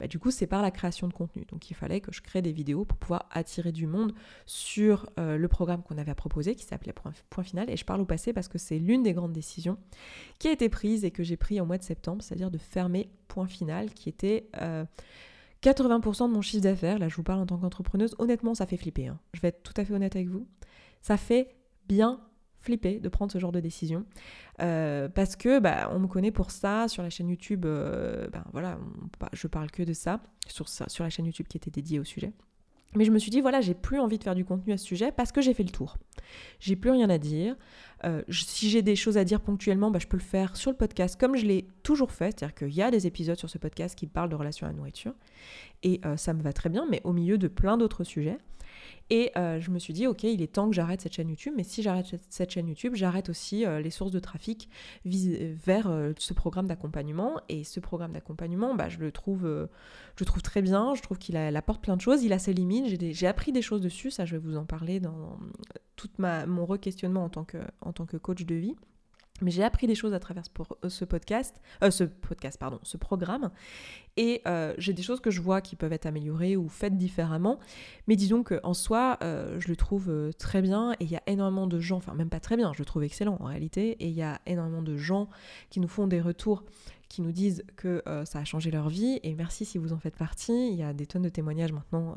[0.00, 1.44] bah, du coup c'est par la création de contenu.
[1.50, 4.14] Donc il fallait que je crée des vidéos pour pouvoir attirer du monde
[4.46, 7.12] sur euh, le programme qu'on avait à proposer qui s'appelait point,
[7.42, 7.68] Final.
[7.68, 9.76] Et je parle au passé parce que c'est l'une des grandes décisions
[10.38, 13.10] qui a été prise et que j'ai pris en mois de septembre, c'est-à-dire de fermer
[13.28, 14.48] Point Final qui était...
[15.62, 18.76] 80% de mon chiffre d'affaires, là je vous parle en tant qu'entrepreneuse, honnêtement ça fait
[18.76, 19.08] flipper.
[19.08, 19.18] Hein.
[19.32, 20.46] Je vais être tout à fait honnête avec vous.
[21.02, 21.56] Ça fait
[21.88, 22.20] bien
[22.60, 24.04] flipper de prendre ce genre de décision.
[24.60, 27.64] Euh, parce que bah, on me connaît pour ça sur la chaîne YouTube.
[27.64, 28.78] Euh, ben voilà,
[29.32, 32.32] je parle que de ça sur, sur la chaîne YouTube qui était dédiée au sujet.
[32.94, 34.84] Mais je me suis dit, voilà, j'ai plus envie de faire du contenu à ce
[34.84, 35.98] sujet parce que j'ai fait le tour.
[36.58, 37.54] J'ai plus rien à dire.
[38.04, 40.76] Euh, si j'ai des choses à dire ponctuellement, bah, je peux le faire sur le
[40.76, 42.38] podcast comme je l'ai toujours fait.
[42.38, 44.76] C'est-à-dire qu'il y a des épisodes sur ce podcast qui parlent de relations à la
[44.76, 45.14] nourriture.
[45.82, 48.38] Et euh, ça me va très bien, mais au milieu de plein d'autres sujets.
[49.10, 51.54] Et euh, je me suis dit, ok, il est temps que j'arrête cette chaîne YouTube,
[51.56, 54.68] mais si j'arrête cette chaîne YouTube, j'arrête aussi les sources de trafic
[55.04, 57.40] vers ce programme d'accompagnement.
[57.48, 59.68] Et ce programme d'accompagnement, bah, je, le trouve,
[60.16, 63.00] je trouve très bien, je trouve qu'il apporte plein de choses, il a ses limites,
[63.14, 65.38] j'ai appris des choses dessus, ça je vais vous en parler dans
[65.98, 67.58] tout mon re-questionnement en, tant que,
[67.92, 68.74] tant que coach de vie.
[69.40, 70.50] Mais j'ai appris des choses à travers ce,
[71.04, 73.50] podcast, ce podcast, pardon, ce programme.
[74.16, 77.60] Et euh, j'ai des choses que je vois qui peuvent être améliorées ou faites différemment.
[78.08, 81.22] Mais disons qu'en soi, euh, je le trouve euh, très bien et il y a
[81.28, 83.90] énormément de gens, enfin même pas très bien, je le trouve excellent en réalité.
[84.00, 85.28] Et il y a énormément de gens
[85.70, 86.64] qui nous font des retours,
[87.08, 89.18] qui nous disent que ça a changé leur vie.
[89.22, 90.70] Et merci si vous en faites partie.
[90.70, 92.14] Il y a des tonnes de témoignages maintenant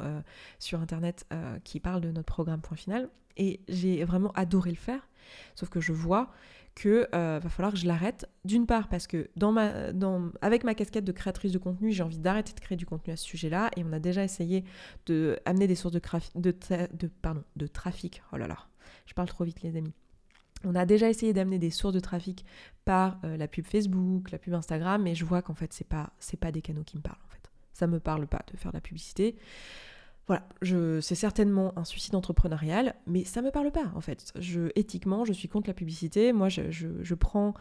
[0.60, 1.26] sur Internet
[1.64, 3.10] qui parlent de notre programme Point Final.
[3.38, 5.08] Et j'ai vraiment adoré le faire.
[5.56, 6.32] Sauf que je vois
[6.76, 8.30] que euh, va falloir que je l'arrête.
[8.46, 9.92] D'une part parce que ma,
[10.42, 13.18] avec ma casquette de créatrice de contenu, j'ai envie d'arrêter de créer du contenu à
[13.18, 13.72] ce sujet-là.
[13.78, 14.64] Et on a déjà essayé
[15.06, 18.22] de des sources de trafic.
[18.32, 18.58] Oh là là,
[19.06, 19.94] je parle trop vite les amis.
[20.66, 22.46] On a déjà essayé d'amener des sources de trafic
[22.86, 26.12] par euh, la pub Facebook, la pub Instagram, mais je vois qu'en fait c'est pas
[26.20, 27.52] c'est pas des canaux qui me parlent en fait.
[27.74, 29.36] Ça me parle pas de faire de la publicité.
[30.28, 30.48] Voilà,
[31.02, 34.32] c'est certainement un suicide entrepreneurial, mais ça me parle pas en fait.
[34.40, 36.32] Je, éthiquement, je suis contre la publicité.
[36.32, 37.54] Moi, je, prends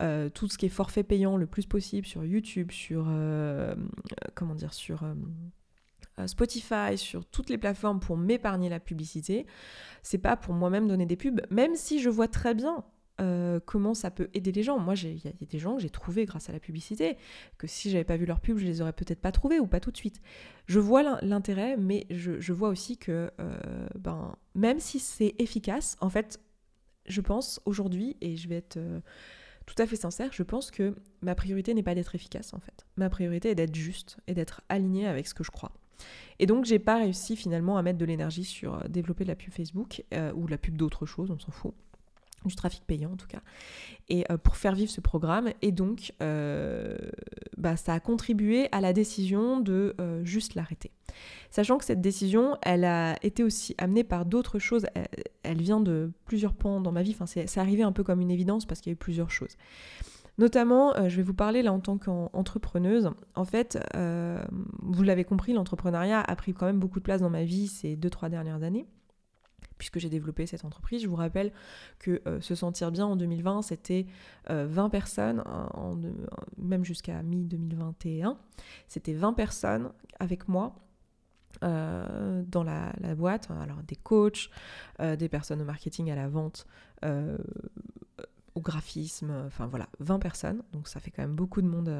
[0.00, 3.74] euh, tout ce qui est forfait payant le plus possible sur YouTube, sur euh,
[4.34, 5.04] comment dire, sur
[6.26, 9.46] Spotify, sur toutes les plateformes pour m'épargner la publicité.
[10.02, 12.84] C'est pas pour moi-même donner des pubs, même si je vois très bien
[13.20, 14.78] euh, comment ça peut aider les gens.
[14.78, 17.16] Moi, il y, a des gens que j'ai trouvés grâce à la publicité,
[17.58, 19.80] que si j'avais pas vu leur pub, je les aurais peut-être pas trouvés ou pas
[19.80, 20.20] tout de suite.
[20.66, 26.08] Je vois l'intérêt, mais je, vois aussi que euh, ben, même si c'est efficace, en
[26.08, 26.40] fait,
[27.06, 29.00] je pense aujourd'hui, et je vais être euh,
[29.66, 32.86] tout à fait sincère, je pense que ma priorité n'est pas d'être efficace en fait.
[32.96, 35.72] Ma priorité est d'être juste et d'être alignée avec ce que je crois.
[36.38, 40.02] Et donc j'ai pas réussi finalement à mettre de l'énergie sur développer la pub Facebook
[40.34, 41.74] ou la pub d'autres choses, on s'en fout
[42.48, 43.40] du trafic payant en tout cas,
[44.08, 45.50] et euh, pour faire vivre ce programme.
[45.62, 46.96] Et donc, euh,
[47.56, 50.90] bah, ça a contribué à la décision de euh, juste l'arrêter.
[51.50, 54.86] Sachant que cette décision, elle a été aussi amenée par d'autres choses.
[55.42, 57.14] Elle, vient de plusieurs points dans ma vie.
[57.18, 59.56] Enfin, c'est arrivé un peu comme une évidence parce qu'il y a eu plusieurs choses.
[60.38, 63.10] Notamment, je vais vous parler là en tant qu'entrepreneuse.
[63.34, 63.78] En fait,
[64.80, 67.96] vous l'avez compris, l'entrepreneuriat a pris quand même beaucoup de place dans ma vie ces
[67.96, 68.86] deux, trois dernières années
[69.82, 71.02] puisque j'ai développé cette entreprise.
[71.02, 71.52] Je vous rappelle
[71.98, 74.06] que euh, se sentir bien en 2020, c'était
[74.48, 75.42] 20 euh, personnes,
[76.56, 78.36] même jusqu'à mi-2021,
[78.86, 79.90] c'était 20 personnes
[80.20, 80.76] avec moi
[81.60, 84.50] dans la, boîte, alors des coachs,
[85.00, 86.66] des personnes au marketing, à la vente,
[88.54, 91.90] au graphisme, enfin voilà, 20 personnes, donc ça fait quand même beaucoup de monde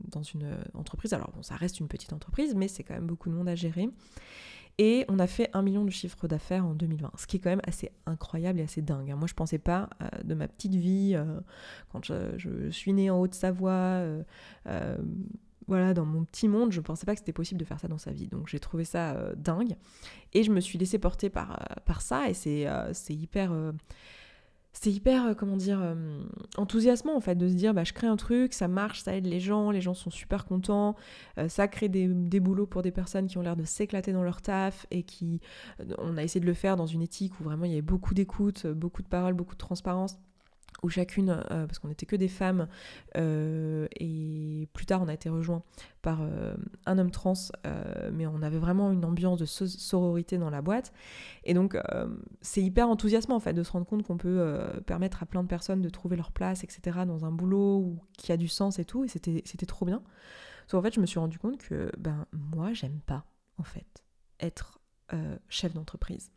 [0.00, 1.12] dans une entreprise.
[1.12, 3.54] Alors bon, ça reste une petite entreprise, mais c'est quand même beaucoup de monde à
[3.54, 3.90] gérer.
[4.80, 7.50] Et on a fait un million de chiffres d'affaires en 2020, ce qui est quand
[7.50, 9.10] même assez incroyable et assez dingue.
[9.10, 9.16] Hein.
[9.16, 11.40] Moi, je pensais pas euh, de ma petite vie, euh,
[11.90, 13.70] quand je, suis née en Haute-Savoie,
[14.68, 14.96] euh,
[15.66, 17.98] voilà, dans mon petit monde, je pensais pas que c'était possible de faire ça dans
[17.98, 18.28] sa vie.
[18.28, 19.74] Donc j'ai trouvé ça dingue.
[20.32, 22.64] Et je me suis laissée porter par, par ça, et c'est
[23.10, 23.52] hyper
[24.72, 26.22] c'est hyper, euh, comment dire, euh,
[26.56, 29.26] enthousiasmant en fait de se dire bah, je crée un truc, ça marche, ça aide
[29.26, 30.94] les gens, les gens sont super contents,
[31.38, 34.22] euh, ça crée des, des, boulots pour des personnes qui ont l'air de s'éclater dans
[34.22, 35.40] leur taf et qui.
[35.98, 38.14] On a essayé de le faire dans une éthique où vraiment il y avait beaucoup
[38.14, 40.18] d'écoute, beaucoup de paroles, beaucoup de transparence
[40.82, 42.68] où chacune, euh, parce qu'on n'était que des femmes,
[43.16, 45.62] euh, et plus tard on a été rejoint
[46.02, 46.54] par euh,
[46.86, 47.34] un homme trans,
[48.12, 50.92] mais on avait vraiment une ambiance de sororité dans la boîte.
[51.44, 51.76] Et donc
[52.40, 55.48] c'est hyper enthousiasmant en fait de se rendre compte qu'on peut permettre à plein de
[55.48, 58.84] personnes de trouver leur place, etc., dans un boulot ou qui a du sens et
[58.84, 60.02] tout, et c'était, c'était trop bien.
[60.66, 63.24] Sauf en fait je me suis rendu compte que ben moi j'aime pas
[63.58, 64.04] en fait
[64.40, 64.80] être
[65.48, 66.30] chef d'entreprise.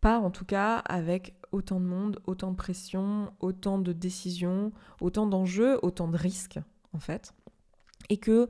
[0.00, 5.26] Pas en tout cas avec autant de monde, autant de pression, autant de décisions, autant
[5.26, 6.60] d'enjeux, autant de risques
[6.92, 7.34] en fait.
[8.10, 8.48] Et que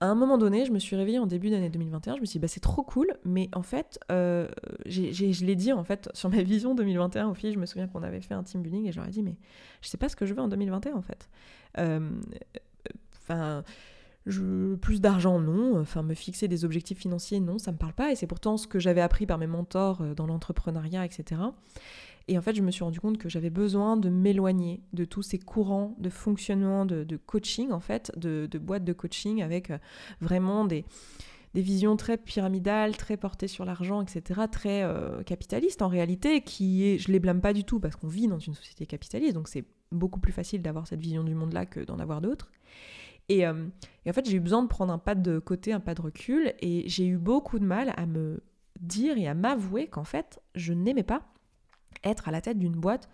[0.00, 2.34] à un moment donné, je me suis réveillée en début d'année 2021, je me suis
[2.34, 4.46] dit bah c'est trop cool, mais en fait, euh,
[4.84, 8.02] je l'ai dit en fait sur ma vision 2021 aux filles, je me souviens qu'on
[8.02, 9.36] avait fait un team building et je leur ai dit mais
[9.80, 11.28] je sais pas ce que je veux en 2021 en fait.
[11.78, 12.10] Euh,
[14.80, 15.80] plus d'argent, non.
[15.80, 18.12] Enfin, me fixer des objectifs financiers, non, ça me parle pas.
[18.12, 21.40] Et c'est pourtant ce que j'avais appris par mes mentors euh, dans l'entrepreneuriat, etc.
[22.28, 25.22] Et en fait, je me suis rendu compte que j'avais besoin de m'éloigner de tous
[25.22, 29.78] ces courants de fonctionnement, de, coaching, en fait, de, boîtes de coaching avec euh,
[30.20, 30.84] vraiment des,
[31.54, 36.98] visions très pyramidales, très portées sur l'argent, etc., très euh, capitalistes en réalité, qui est,
[36.98, 39.64] je les blâme pas du tout parce qu'on vit dans une société capitaliste, donc c'est
[39.90, 42.50] beaucoup plus facile d'avoir cette vision du monde-là que d'en avoir d'autres.
[43.30, 43.68] Euh,
[44.04, 46.02] et, en fait, j'ai eu besoin de prendre un pas de côté, un pas de
[46.02, 48.42] recul, et j'ai eu beaucoup de mal à me
[48.80, 51.22] dire et à m'avouer qu'en fait, je n'aimais pas
[52.04, 53.08] être à la tête d'une boîte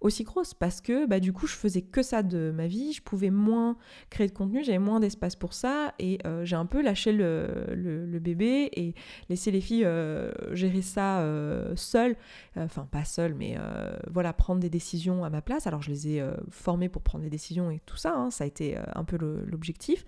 [0.00, 3.02] aussi grosse parce que bah, du coup je faisais que ça de ma vie, je
[3.02, 3.76] pouvais moins
[4.10, 7.66] créer de contenu, j'avais moins d'espace pour ça et euh, j'ai un peu lâché le,
[7.74, 8.94] le, bébé et
[9.28, 12.16] laissé les filles euh, gérer ça euh, seules,
[12.56, 13.56] enfin pas seules mais
[14.10, 15.66] voilà prendre des décisions à ma place.
[15.66, 18.46] Alors je les ai formées pour prendre des décisions et tout ça, hein, ça a
[18.46, 20.04] été un peu l'objectif,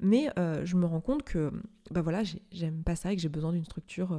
[0.00, 0.28] mais
[0.64, 1.50] je me rends compte que
[1.90, 4.18] bah voilà j'aime pas ça et que j'ai besoin d'une structure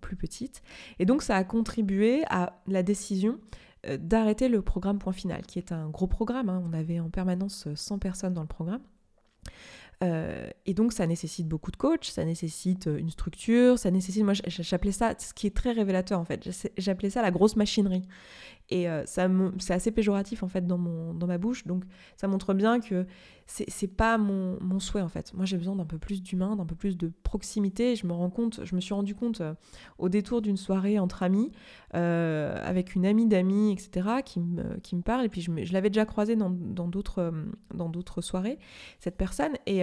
[0.00, 0.62] plus petite.
[0.98, 3.67] Et donc ça a contribué à la décision euh,
[3.98, 6.48] d'arrêter le programme Point Final, qui est un gros programme.
[6.48, 6.62] Hein.
[6.68, 8.82] On avait en permanence 100 personnes dans le programme.
[10.04, 14.22] Euh, et donc ça nécessite beaucoup de coach, ça nécessite euh, une structure, ça nécessite,
[14.22, 18.04] moi j'appelais ça, ce qui est très révélateur en fait, j'appelais ça la grosse machinerie.
[18.70, 21.84] Et ça c'est assez péjoratif en fait dans, mon, dans ma bouche, donc
[22.18, 23.06] ça montre bien que
[23.50, 25.32] c'est pas mon, mon, souhait en fait.
[25.32, 27.96] Moi j'ai besoin d'un peu plus d'humain, d'un peu plus de proximité.
[27.96, 29.54] Je me rends compte, je me suis rendu compte euh,
[29.96, 31.50] au détour d'une soirée entre amis,
[31.94, 35.24] euh, avec une amie d'amis, etc., qui me, me parle.
[35.24, 38.58] Et puis je, je l'avais déjà croisée dans d'autres euh, d'autres soirées,
[39.00, 39.54] cette personne.
[39.66, 39.82] Et,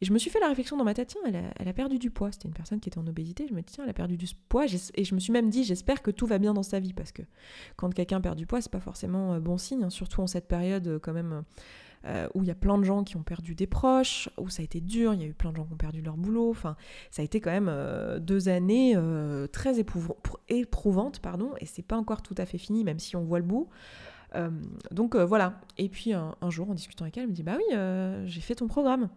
[0.00, 1.98] je me suis fait la réflexion dans ma tête, tiens, elle a, elle a perdu
[1.98, 2.30] du poids.
[2.30, 3.46] C'était une personne qui était en obésité.
[3.48, 4.66] Je me dis, tiens, elle a perdu du poids.
[4.94, 6.92] Et je me suis même dit, j'espère que tout va bien dans sa vie.
[6.92, 7.22] Parce que
[7.74, 11.00] quand quelqu'un perd du poids, c'est pas forcément bon signe, hein, surtout en cette période
[11.02, 11.42] quand même
[12.04, 14.62] euh, où il y a plein de gens qui ont perdu des proches, où ça
[14.62, 16.50] a été dur, il y a eu plein de gens qui ont perdu leur boulot.
[16.50, 16.76] Enfin,
[17.10, 21.96] ça a été quand même euh, deux années euh, très éprouvantes, pardon, et c'est pas
[21.96, 23.68] encore tout à fait fini, même si on voit le bout.
[24.90, 25.60] donc voilà.
[25.76, 27.76] Et puis un, jour, en discutant avec elle, elle me dit Bah oui,
[28.26, 29.08] j'ai fait ton programme.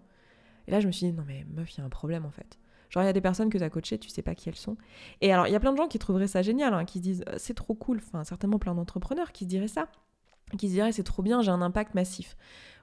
[0.67, 2.31] Et là, je me suis dit Non, mais meuf, il y a un problème en
[2.31, 2.57] fait.
[2.89, 4.55] Genre, il y a des personnes que tu as coachées, tu sais pas qui elles
[4.55, 4.75] sont.
[5.21, 7.03] Et alors, il y a plein de gens qui trouveraient ça génial, hein, qui se
[7.03, 7.97] disent C'est trop cool.
[7.97, 9.87] Enfin, certainement plein d'entrepreneurs qui se diraient ça
[10.57, 12.35] qui se diraient c'est trop bien, j'ai un impact massif.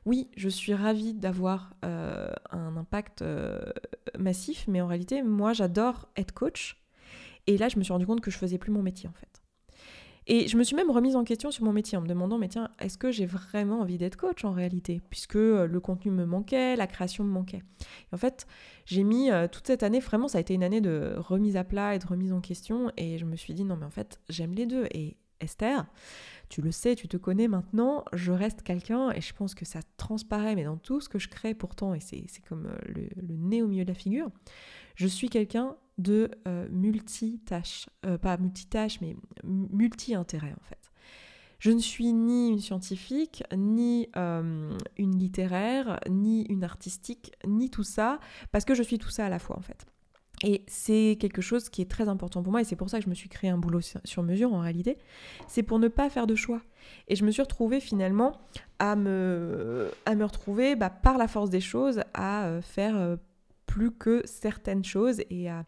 [0.09, 3.61] Oui, je suis ravie d'avoir euh, un impact euh,
[4.19, 6.83] massif, mais en réalité, moi, j'adore être coach.
[7.47, 9.43] Et là, je me suis rendu compte que je faisais plus mon métier, en fait.
[10.27, 12.49] Et je me suis même remise en question sur mon métier en me demandant, mais
[12.49, 15.03] tiens, est-ce que j'ai vraiment envie d'être coach en réalité?
[15.11, 17.63] Puisque euh, le contenu me manquait, la création me manquait.
[18.11, 18.47] Et en fait,
[18.87, 21.95] j'ai mis toute cette année, vraiment, ça a été une année de remise à plat
[21.95, 22.93] et de remise en question.
[22.97, 24.87] Et je me suis dit, non, mais en fait, j'aime les deux.
[24.93, 25.87] Et Esther,
[26.49, 29.81] tu le sais, tu te connais maintenant, je reste quelqu'un et je pense que ça
[29.97, 33.63] transparaît, mais dans tout ce que je crée pourtant, et c'est comme euh, le, nez
[33.63, 34.31] au milieu de la figure,
[34.95, 40.79] je suis quelqu'un de euh, multitâche, euh, pas multitâche, mais multi-intérêt en fait.
[41.59, 48.21] Je ne suis ni une scientifique, ni une littéraire, ni une artistique, ni tout ça,
[48.53, 49.85] parce que je suis tout ça à la fois en fait.
[50.45, 53.05] Et c'est quelque chose qui est très important pour moi et c'est pour ça que
[53.05, 54.99] je me suis créé un boulot sur mesure en réalité.
[55.49, 56.63] C'est pour ne pas faire de choix.
[57.09, 58.41] Et je me suis retrouvée finalement
[58.79, 63.17] à me, à me retrouver bah, par la force des choses à euh, faire euh,
[63.67, 65.65] plus que certaines choses et à,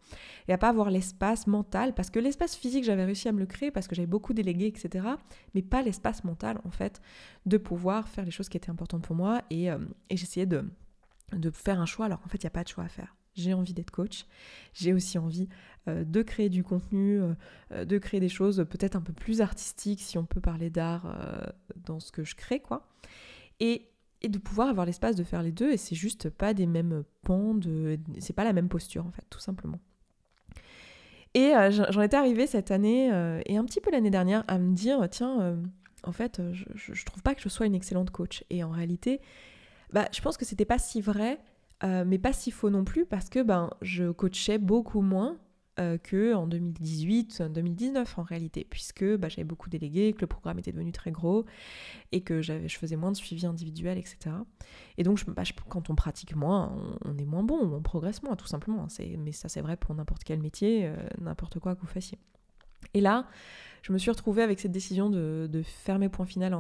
[0.49, 3.47] et à pas avoir l'espace mental parce que l'espace physique j'avais réussi à me le
[3.47, 5.07] créer parce que j'avais beaucoup délégué etc
[5.55, 7.03] mais pas l'espace mental en fait
[7.45, 9.79] de pouvoir faire les choses qui étaient importantes pour moi et, euh,
[10.11, 10.65] j'essayais de,
[11.33, 13.15] de faire un choix alors en fait il n'y a pas de choix à faire
[13.35, 14.27] j'ai envie d'être coach,
[14.73, 15.49] j'ai aussi envie
[15.89, 17.21] euh, de créer du contenu,
[17.73, 21.07] euh, de créer des choses peut-être un peu plus artistiques, si on peut parler d'art
[21.07, 22.89] euh, dans ce que je crée, quoi.
[23.61, 23.87] Et,
[24.29, 27.55] de pouvoir avoir l'espace de faire les deux, et c'est juste pas des mêmes pans,
[27.55, 29.79] de, c'est pas la même posture, en fait, tout simplement.
[31.33, 33.07] Et j'en étais arrivée cette année,
[33.47, 35.59] et un petit peu l'année dernière, à me dire, tiens,
[36.03, 38.45] en fait, je, je, trouve pas que je sois une excellente coach.
[38.51, 39.23] Et en réalité,
[39.91, 41.39] bah, je pense que c'était pas si vrai
[41.85, 45.39] euh, mais pas si faux non plus parce que ben, je coachais beaucoup moins
[45.81, 50.73] euh, qu'en 2018, 2019 en réalité, puisque bah, j'avais beaucoup délégué, que le programme était
[50.73, 51.47] devenu très gros
[52.13, 54.35] et que je faisais moins de suivi individuel, etc.
[54.99, 58.47] Et donc, bah, quand on pratique moins, on, est moins bon, on progresse moins tout
[58.47, 58.89] simplement.
[59.19, 62.19] Mais ça, c'est vrai pour n'importe quel métier, euh, n'importe quoi que vous fassiez.
[62.95, 63.27] Et là,
[63.83, 66.57] je me suis retrouvée avec cette décision de, fermer point final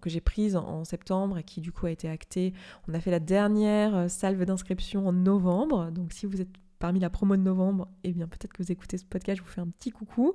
[0.00, 2.52] que j'ai prise en, septembre et qui du coup a été actée.
[2.88, 5.90] On a fait la dernière euh, salve d'inscription en novembre.
[5.90, 6.48] Donc si vous êtes
[6.78, 9.50] parmi la promo de novembre, eh bien peut-être que vous écoutez ce podcast, je vous
[9.50, 10.34] fais un petit coucou.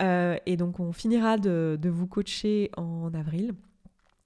[0.00, 3.54] Euh, et donc on finira de, vous coacher en avril,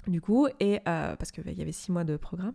[0.06, 2.54] du coup, euh, parce qu'il y avait six mois de programme.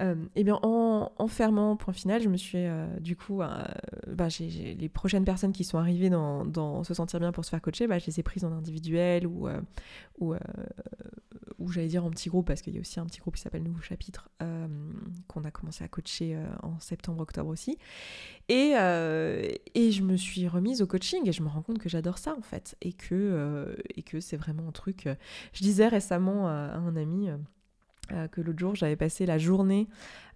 [0.00, 3.48] Euh, eh bien, en, fermant point final, je me suis euh, du coup, euh,
[4.06, 7.86] bah, les prochaines personnes qui sont arrivées dans, se sentir bien pour se faire coacher,
[7.86, 9.48] bah, je les ai prises en individuel ou,
[10.18, 10.34] ou,
[11.58, 13.42] ou j'allais dire en petit groupe parce qu'il y a aussi un petit groupe qui
[13.42, 14.30] s'appelle Nouveau Chapitre
[15.28, 17.78] qu'on a commencé à coacher en septembre-octobre aussi.
[18.48, 18.72] Et,
[19.74, 22.34] et je me suis remise au coaching et je me rends compte que j'adore ça
[22.36, 25.08] en fait et que, et que c'est vraiment un truc.
[25.52, 27.28] je disais récemment à un ami
[28.12, 29.88] euh, que l'autre jour j'avais passé la journée,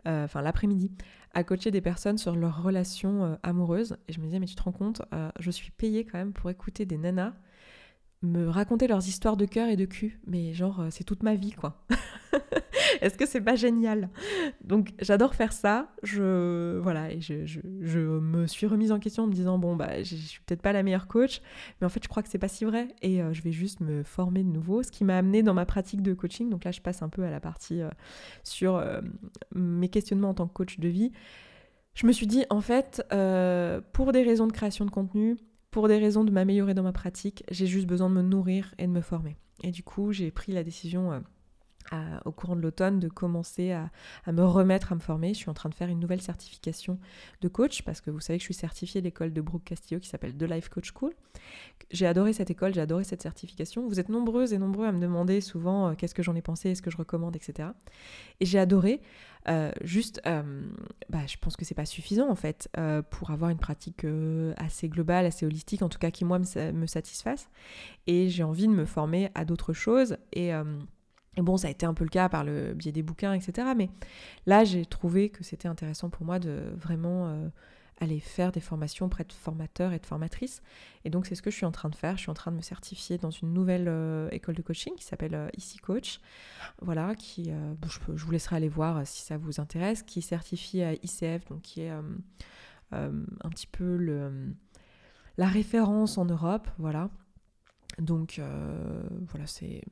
[0.07, 0.91] euh, enfin l'après-midi,
[1.33, 3.97] à coacher des personnes sur leurs relations euh, amoureuses.
[4.09, 5.03] Et je me disais, mais tu te rends compte,
[5.39, 7.33] je suis payée quand même pour écouter des nanas
[8.23, 10.19] me raconter leurs histoires de cœur et de cul.
[10.27, 11.85] Mais genre, c'est toute ma vie, quoi.
[13.01, 14.11] Est-ce que c'est pas génial?
[14.63, 15.89] Donc j'adore faire ça.
[16.03, 20.41] Je voilà je, me suis remise en question en me disant bon bah je suis
[20.47, 21.41] peut-être pas la meilleure coach,
[21.81, 23.81] mais en fait je crois que c'est pas si vrai et euh, je vais juste
[23.81, 24.83] me former de nouveau.
[24.83, 26.51] Ce qui m'a amené dans ma pratique de coaching.
[26.51, 27.91] Donc là je passe un peu à la partie euh,
[28.43, 29.01] sur euh,
[29.55, 31.13] mes questionnements en tant que coach de vie.
[31.95, 33.03] Je me suis dit en fait
[33.93, 35.37] pour des raisons de création de contenu,
[35.71, 38.87] pour des raisons de m'améliorer dans ma pratique, j'ai juste besoin de me nourrir et
[38.87, 39.37] de me former.
[39.63, 41.23] Et du coup, j'ai pris la décision
[42.25, 43.91] au courant de l'automne de commencer à,
[44.33, 45.35] me remettre à me former.
[45.35, 46.99] Je suis en train de faire une nouvelle certification
[47.41, 50.01] de coach parce que vous savez que je suis certifiée de l'école de Brooke Castillo
[50.01, 51.13] qui s'appelle The Life Coach School.
[51.91, 53.87] J'ai adoré cette école, j'ai adoré cette certification.
[53.87, 56.71] Vous êtes nombreuses et nombreux à me demander souvent euh, qu'est-ce que j'en ai pensé,
[56.71, 57.69] est-ce que je recommande, etc.
[58.41, 59.01] Et j'ai adoré.
[59.47, 60.63] Euh, juste, euh,
[61.11, 62.69] bah, je pense que c'est pas suffisant en fait
[63.11, 64.07] pour avoir une pratique
[64.57, 67.49] assez globale, assez holistique, en tout cas qui moi me, me satisfasse.
[68.07, 70.53] Et j'ai envie de me former à d'autres choses et
[71.37, 73.69] et bon, ça a été un peu le cas par le biais des bouquins, etc.
[73.77, 73.91] Mais
[74.47, 77.49] là, j'ai trouvé que c'était intéressant pour moi de vraiment euh,
[78.01, 80.63] aller faire des formations auprès de formateurs et de formatrices.
[81.05, 82.17] Et donc, c'est ce que je suis en train de faire.
[82.17, 85.05] Je suis en train de me certifier dans une nouvelle euh, école de coaching qui
[85.05, 86.21] s'appelle euh, Ici Coach.
[86.81, 87.51] Voilà, qui,
[87.85, 91.47] je, je, vous laisserai aller voir si ça vous intéresse, qui est certifié à ICF,
[91.49, 94.55] donc qui est un petit peu le,
[95.37, 96.69] la référence en Europe.
[96.79, 97.11] Voilà.
[97.99, 98.41] Donc,
[99.29, 99.83] voilà, c'est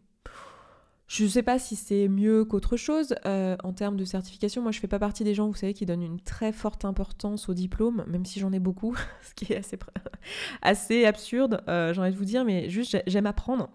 [1.12, 4.62] je ne sais pas si c'est mieux qu'autre chose euh, en termes de certification.
[4.62, 6.87] Moi, je ne fais pas partie des gens, vous savez, qui donnent une très forte
[6.87, 9.75] importance au diplôme, même si j'en ai beaucoup, ce qui est
[10.62, 13.68] assez, absurde, euh, j'ai envie de vous dire, mais juste, j'aime apprendre.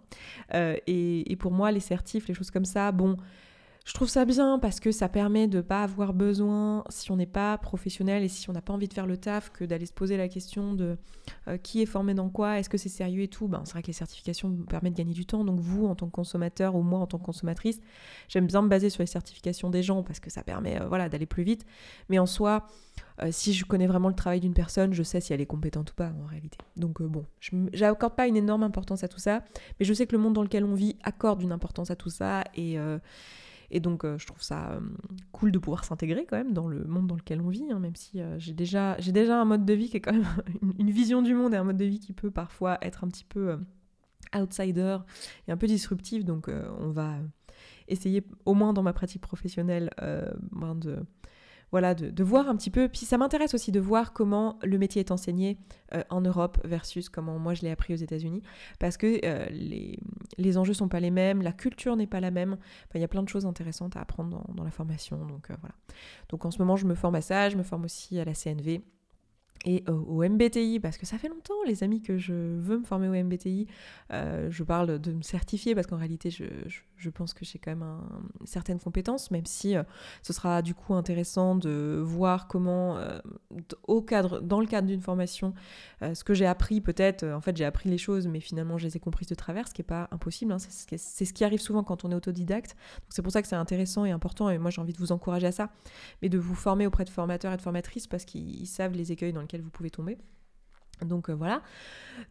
[0.56, 3.18] Euh, et, pour moi, les certifs, les choses comme ça, bon,
[3.88, 7.16] je trouve ça bien parce que ça permet de ne pas avoir besoin, si on
[7.16, 9.86] n'est pas professionnel et si on n'a pas envie de faire le taf, que d'aller
[9.86, 10.98] se poser la question de
[11.48, 13.48] euh, qui est formé dans quoi, est-ce que c'est sérieux et tout.
[13.48, 15.46] Ben, c'est vrai que les certifications me permettent de gagner du temps.
[15.46, 17.80] Donc vous, en tant que consommateur ou moi en tant que consommatrice,
[18.28, 21.08] j'aime bien me baser sur les certifications des gens parce que ça permet euh, voilà,
[21.08, 21.66] d'aller plus vite.
[22.10, 22.68] Mais en soi,
[23.24, 25.92] euh, si je connais vraiment le travail d'une personne, je sais si elle est compétente
[25.92, 26.58] ou pas en réalité.
[26.76, 29.46] Donc bon, je n'accorde pas une énorme importance à tout ça,
[29.80, 32.10] mais je sais que le monde dans lequel on vit accorde une importance à tout
[32.10, 32.78] ça et
[33.70, 34.80] et donc, euh, je trouve ça euh,
[35.32, 37.96] cool de pouvoir s'intégrer quand même dans le monde dans lequel on vit, hein, même
[37.96, 40.28] si euh, j'ai déjà, un mode de vie qui est quand même
[40.80, 43.26] une, vision du monde et un mode de vie qui peut parfois être un petit
[43.26, 43.58] peu
[44.36, 44.98] outsider
[45.48, 46.24] et un peu disruptif.
[46.24, 46.50] Donc,
[46.80, 47.16] on va
[47.88, 49.90] essayer, au moins dans ma pratique professionnelle,
[50.52, 51.00] ben de
[51.72, 52.88] voilà, de, voir un petit peu.
[52.88, 55.58] Puis ça m'intéresse aussi de voir comment le métier est enseigné
[55.94, 58.42] euh, en Europe versus comment moi je l'ai appris aux États-Unis.
[58.80, 60.00] Parce que euh, les,
[60.38, 62.58] les enjeux sont pas les mêmes, la culture n'est pas la même.
[62.96, 65.18] il y a plein de choses intéressantes à apprendre dans, la formation.
[65.26, 65.76] Donc voilà.
[66.30, 68.34] Donc en ce moment, je me forme à ça, je me forme aussi à la
[68.34, 68.82] CNV
[69.66, 73.08] et au, MBTI, parce que ça fait longtemps, les amis, que je veux me former
[73.08, 73.68] au MBTI.
[74.14, 76.46] Euh, je parle de me certifier, parce qu'en réalité, je,
[76.96, 78.02] je, pense que j'ai quand même
[78.46, 79.84] certaines compétences, même si euh,
[80.22, 83.20] ce sera du coup intéressant de voir comment, euh,
[83.88, 85.54] au cadre, dans le cadre d'une formation,
[86.02, 88.98] ce que j'ai appris, peut-être, en fait, j'ai appris les choses, mais finalement, je les
[88.98, 90.52] ai comprises de travers, ce qui n'est pas impossible.
[90.52, 92.76] Hein, c'est ce, qui arrive souvent quand on est autodidacte.
[93.10, 95.48] c'est pour ça que c'est intéressant et important, et moi, j'ai envie de vous encourager
[95.48, 95.70] à ça,
[96.22, 99.34] mais de vous former auprès de formateurs et de formatrices, parce qu'ils savent les écueils
[99.34, 100.18] dans vous pouvez tomber.
[101.06, 101.62] Donc euh, voilà.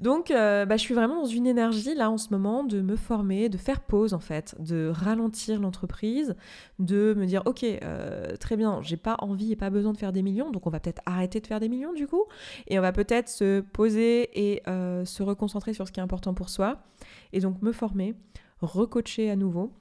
[0.01, 2.97] Donc euh, bah, je suis vraiment dans une énergie là en ce moment de me
[2.97, 6.35] former, de faire pause en fait, de ralentir l'entreprise,
[6.81, 10.13] de me dire ok euh, très bien, j'ai pas envie et pas besoin de faire
[10.13, 12.25] des millions, donc on va peut-être arrêter de faire des millions du coup,
[12.67, 16.49] et on va peut-être se poser et se reconcentrer sur ce qui est important pour
[16.49, 16.83] soi,
[17.33, 18.17] et donc me former,
[18.61, 19.73] recoacher à nouveau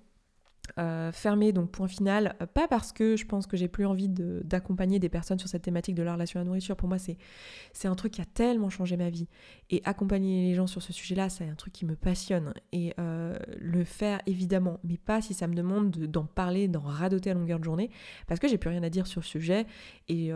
[0.78, 4.10] euh, fermé, donc point final, euh, pas parce que je pense que j'ai plus envie
[4.10, 7.88] d'accompagner des personnes sur cette thématique de la relation à la nourriture, pour moi c'est
[7.88, 9.28] un truc qui a tellement changé ma vie,
[9.70, 13.38] et accompagner les gens sur ce sujet-là, c'est un truc qui me passionne, et euh,
[13.58, 17.60] le faire évidemment, mais pas si ça me demande d'en parler, d'en radoter à longueur
[17.60, 17.90] de journée,
[18.28, 19.66] parce que j'ai plus rien à dire sur le sujet,
[20.10, 20.32] et,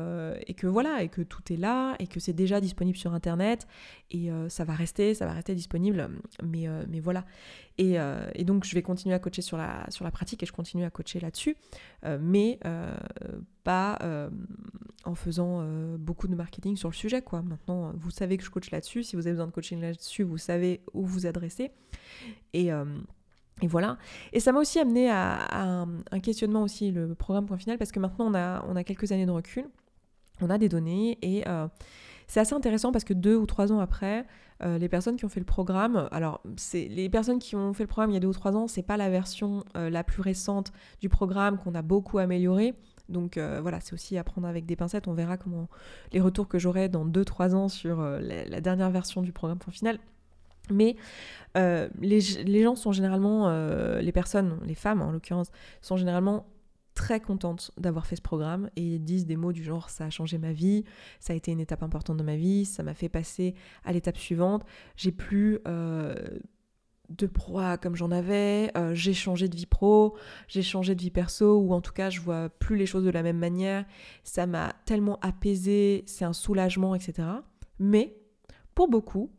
[0.55, 3.67] que voilà, et que tout est là, et que c'est déjà disponible sur Internet,
[4.11, 6.09] et ça va rester, ça va rester disponible,
[6.43, 7.25] mais voilà.
[7.79, 10.51] Euh, et, donc, je vais continuer à coacher sur la, sur la pratique et je
[10.51, 11.55] continue à coacher là-dessus,
[12.05, 12.95] euh, mais euh,
[13.63, 13.99] pas
[15.05, 15.63] en faisant
[15.97, 17.21] beaucoup de marketing sur le sujet.
[17.21, 17.41] Quoi.
[17.41, 19.03] Maintenant, vous savez que je coach là-dessus.
[19.03, 21.71] Si vous avez besoin de coaching là-dessus, vous savez où vous adresser.
[22.53, 23.97] Et, et voilà.
[24.33, 27.99] Et ça m'a aussi amené à, un, questionnement aussi, le programme point final, parce que
[27.99, 29.65] maintenant, on a, on a quelques années de recul,
[30.41, 31.43] on a des données et
[32.27, 34.25] c'est assez intéressant parce que deux ou trois ans après,
[34.61, 37.83] euh, les personnes qui ont fait le programme, alors c'est les personnes qui ont fait
[37.83, 40.03] le programme il y a deux ou trois ans, c'est pas la version euh, la
[40.03, 42.73] plus récente du programme qu'on a beaucoup amélioré.
[43.07, 45.07] Donc euh, voilà, c'est aussi à prendre avec des pincettes.
[45.07, 45.69] On verra comment
[46.11, 49.97] les retours que j'aurai dans deux trois ans sur la, dernière version du programme final.
[50.71, 50.95] Mais
[51.55, 53.49] les, les, gens sont généralement,
[53.99, 56.45] les personnes, les femmes en l'occurrence, sont généralement
[56.99, 60.09] très contente d'avoir fait ce programme et ils disent des mots du genre ça a
[60.09, 60.83] changé ma vie,
[61.21, 64.17] ça a été une étape importante dans ma vie, ça m'a fait passer à l'étape
[64.17, 64.65] suivante,
[64.97, 66.13] j'ai plus euh,
[67.07, 70.17] de proie comme j'en avais, euh, j'ai changé de vie pro,
[70.49, 73.11] j'ai changé de vie perso ou en tout cas je vois plus les choses de
[73.11, 73.85] la même manière,
[74.25, 77.29] ça m'a tellement apaisé, c'est un soulagement etc.
[77.79, 78.17] Mais
[78.75, 79.31] pour beaucoup,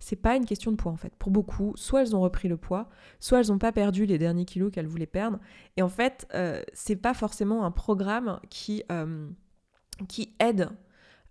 [0.00, 1.14] c'est pas une question de poids en fait.
[1.16, 2.88] Pour beaucoup, soit elles ont repris le poids,
[3.20, 5.38] soit elles n'ont pas perdu les derniers kilos qu'elles voulaient perdre.
[5.76, 9.28] Et en fait, euh, c'est pas forcément un programme qui, euh,
[10.08, 10.70] qui aide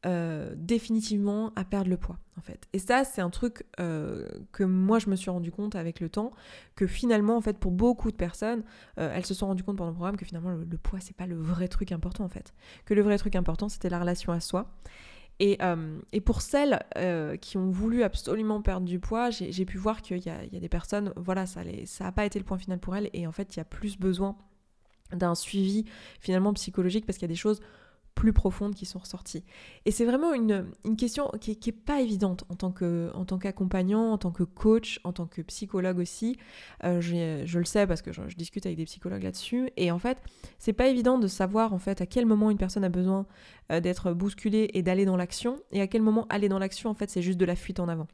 [0.06, 2.68] euh, définitivement à perdre le poids en fait.
[2.72, 6.32] Et ça, c'est un truc que moi je me suis rendu compte avec le temps,
[6.76, 8.64] que finalement en fait pour beaucoup de personnes,
[8.96, 11.26] elles se sont rendues compte pendant le programme que finalement le, le poids c'est pas
[11.26, 12.54] le vrai truc important en fait.
[12.86, 14.72] Que le vrai truc important c'était la relation à soi
[15.42, 20.02] euh, et, pour celles euh, qui ont voulu absolument perdre du poids, j'ai pu voir
[20.02, 22.96] qu'il y, y, a des personnes, voilà, ça n'a pas été le point final pour
[22.96, 24.36] elles, et en fait, il y a plus besoin
[25.14, 25.86] d'un suivi
[26.20, 27.62] finalement psychologique parce qu'il y a des choses
[28.20, 29.46] plus profondes qui sont ressorties.
[29.86, 30.66] Et c'est vraiment une,
[30.98, 35.14] question qui n'est pas évidente en tant, que, en qu'accompagnant, en tant que coach, en
[35.14, 36.36] tant que psychologue aussi.
[36.84, 39.70] Euh, je, le sais parce que je, discute avec des psychologues là-dessus.
[39.78, 40.18] Et en fait,
[40.58, 43.26] c'est pas évident de savoir en fait à quel moment une personne a besoin
[43.72, 46.96] euh, d'être bousculée et d'aller dans l'action, et à quel moment aller dans l'action, en
[46.96, 48.08] fait, c'est juste de la fuite en avant.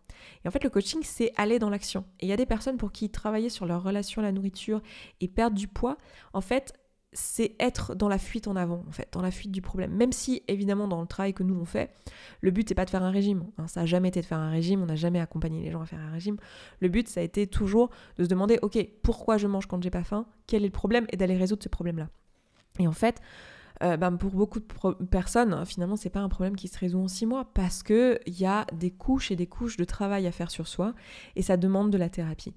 [0.43, 2.05] Et en fait, le coaching, c'est aller dans l'action.
[2.19, 4.83] Et il y a des personnes pour qui travailler sur leur relation à la nourriture
[5.19, 5.97] et perdre du poids,
[6.33, 6.73] en fait,
[7.15, 9.91] c'est être dans la fuite en avant, en fait, dans la fuite du problème.
[9.91, 11.91] Même si, évidemment, dans le travail que nous on fait,
[12.41, 13.45] le but c'est pas de faire un régime.
[13.57, 13.67] Hein.
[13.67, 15.85] ça n'a jamais été de faire un régime, on n'a jamais accompagné les gens à
[15.85, 16.37] faire un régime.
[16.81, 19.89] Le but, ça a été toujours de se demander, ok, pourquoi je mange quand j'ai
[19.89, 20.25] pas faim?
[20.45, 21.07] Quel est le problème?
[21.11, 22.09] Et d'aller résoudre ce problème-là.
[22.79, 23.21] Et en fait,
[23.83, 27.07] euh, ben, pour beaucoup de personnes, finalement, c'est pas un problème qui se résout en
[27.07, 30.51] six mois parce qu'il y a des couches et des couches de travail à faire
[30.51, 30.93] sur soi
[31.35, 32.53] et ça demande de la thérapie.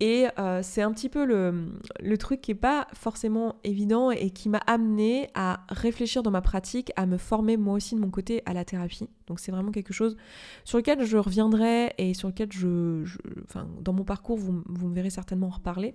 [0.00, 4.48] Et euh, c'est un petit peu le, truc qui n'est pas forcément évident et qui
[4.48, 8.42] m'a amené à réfléchir dans ma pratique, à me former moi aussi de mon côté
[8.46, 9.08] à la thérapie.
[9.26, 10.16] Donc c'est vraiment quelque chose
[10.64, 13.04] sur lequel je reviendrai et sur lequel je,
[13.44, 15.94] enfin, dans mon parcours, vous, vous, me verrez certainement en reparler.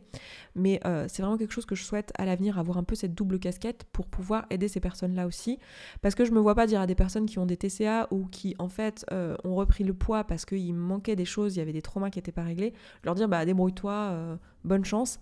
[0.55, 3.13] Mais euh, c'est vraiment quelque chose que je souhaite à l'avenir avoir un peu cette
[3.13, 5.57] double casquette pour pouvoir aider ces personnes-là aussi.
[6.01, 8.27] Parce que je me vois pas dire à des personnes qui ont des TCA ou
[8.27, 11.61] qui en fait euh, ont repris le poids parce qu'il manquait des choses, il y
[11.61, 12.73] avait des traumas qui n'étaient pas réglés,
[13.03, 15.19] leur dire bah débrouille-toi moi, bonne chance.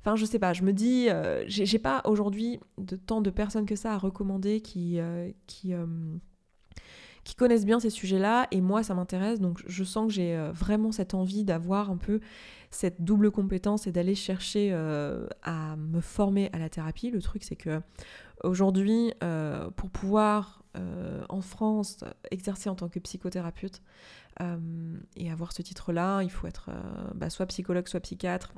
[0.00, 1.08] Enfin, je sais pas, je me dis,
[1.46, 4.98] j'ai pas aujourd'hui de tant de personnes que ça à recommander qui,
[5.46, 5.72] qui,
[7.24, 10.92] qui connaissent bien ces sujets-là, et moi, ça m'intéresse, donc je sens que j'ai vraiment
[10.92, 12.20] cette envie d'avoir un peu
[12.70, 14.72] cette double compétence et d'aller chercher
[15.42, 17.10] à me former à la thérapie.
[17.10, 17.80] Le truc, c'est que
[18.42, 19.14] aujourd'hui,
[19.76, 20.64] pour pouvoir
[21.30, 21.98] en France
[22.30, 23.80] exercer en tant que psychothérapeute
[25.16, 26.70] et avoir ce titre-là, il faut être
[27.14, 28.52] bah, soit psychologue, soit psychiatre.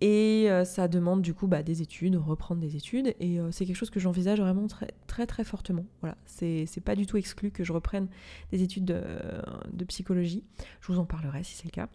[0.00, 3.14] et ça demande du coup bah, des études, reprendre des études.
[3.20, 5.86] Et c'est quelque chose que j'envisage vraiment très, très très fortement.
[6.00, 8.08] Voilà, c'est pas du tout exclu que je reprenne
[8.52, 10.44] des études de psychologie.
[10.80, 11.88] Je vous en parlerai si c'est le cas.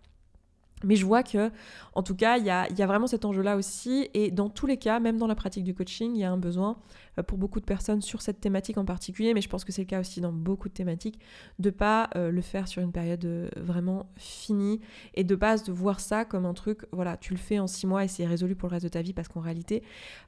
[0.84, 1.52] Mais je vois que,
[1.94, 4.10] en tout cas, il y a, vraiment cet enjeu-là aussi.
[4.14, 6.38] Et dans tous les cas, même dans la pratique du coaching, il y a un
[6.38, 6.78] besoin
[7.18, 9.82] euh, pour beaucoup de personnes sur cette thématique en particulier, mais je pense que c'est
[9.82, 11.20] le cas aussi dans beaucoup de thématiques,
[11.60, 14.80] de pas euh, le faire sur une période euh, vraiment finie
[15.14, 17.88] et de pas de voir ça comme un truc, voilà, tu le fais en six
[17.88, 19.84] mois et c'est résolu pour le reste de ta vie parce qu'en réalité,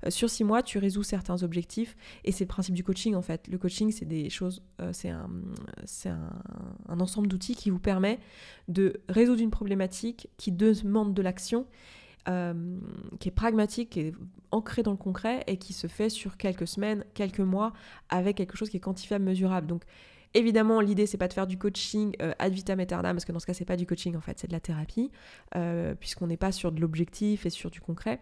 [0.09, 3.47] sur six mois, tu résous certains objectifs et c'est le principe du coaching en fait.
[3.47, 8.19] Le coaching, c'est des choses, c'est un ensemble d'outils qui vous permet
[8.67, 11.67] de résoudre une problématique qui demande de l'action
[12.27, 12.79] euh,
[13.19, 14.13] qui est pragmatique, qui est
[14.49, 17.73] ancré dans le concret et qui se fait sur quelques semaines, quelques mois,
[18.09, 19.67] avec quelque chose qui est quantifiable, mesurable.
[19.67, 19.83] Donc
[20.33, 23.39] évidemment, l'idée c'est pas de faire du coaching euh, ad vitam aeternam, parce que dans
[23.39, 25.11] ce cas c'est pas du coaching en fait, c'est de la thérapie,
[25.55, 28.19] euh, puisqu'on n'est pas sur de l'objectif et sur du concret.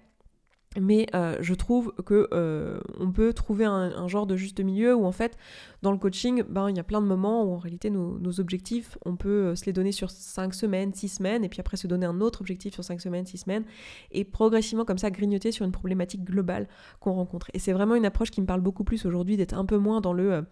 [0.77, 5.05] Mais euh, je trouve que euh, on peut trouver un, genre de juste milieu où
[5.05, 5.35] en fait
[5.81, 8.95] dans le coaching, ben il y a plein de moments où en réalité nos, objectifs,
[9.03, 11.87] on peut euh, se les donner sur 5 semaines, 6 semaines, et puis après se
[11.87, 13.63] donner un autre objectif sur 5 semaines, 6 semaines,
[14.11, 16.67] et progressivement comme ça grignoter sur une problématique globale
[16.99, 17.49] qu'on rencontre.
[17.55, 20.01] Et c'est vraiment une approche qui me parle beaucoup plus aujourd'hui, d'être un peu moins
[20.01, 20.45] dans le...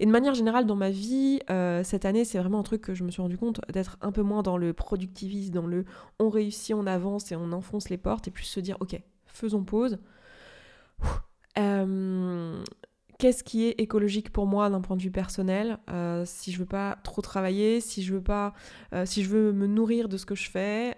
[0.00, 1.38] Et de manière générale, dans ma vie,
[1.84, 4.22] cette année, c'est vraiment un truc que je me suis rendu compte, d'être un peu
[4.22, 5.84] moins dans le productivisme, dans le
[6.18, 9.00] on réussit, on avance et on enfonce les portes, et plus se dire, ok,
[9.34, 9.98] faisons pause.
[11.58, 12.64] Euh,
[13.18, 16.66] qu'est-ce qui est écologique pour moi d'un point de vue personnel euh, Si je veux
[16.66, 18.54] pas trop travailler, si je veux pas,
[18.92, 20.96] euh, si je veux me nourrir de ce que je fais.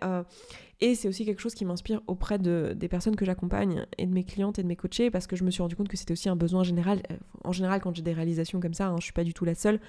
[0.81, 4.13] et c'est aussi quelque chose qui m'inspire auprès de, des personnes que j'accompagne et de
[4.13, 6.13] mes clientes et de mes coachés parce que je me suis rendu compte que c'était
[6.13, 7.03] aussi un besoin général.
[7.45, 9.55] En général, quand j'ai des réalisations comme ça, hein, je suis pas du tout la
[9.55, 9.81] seule.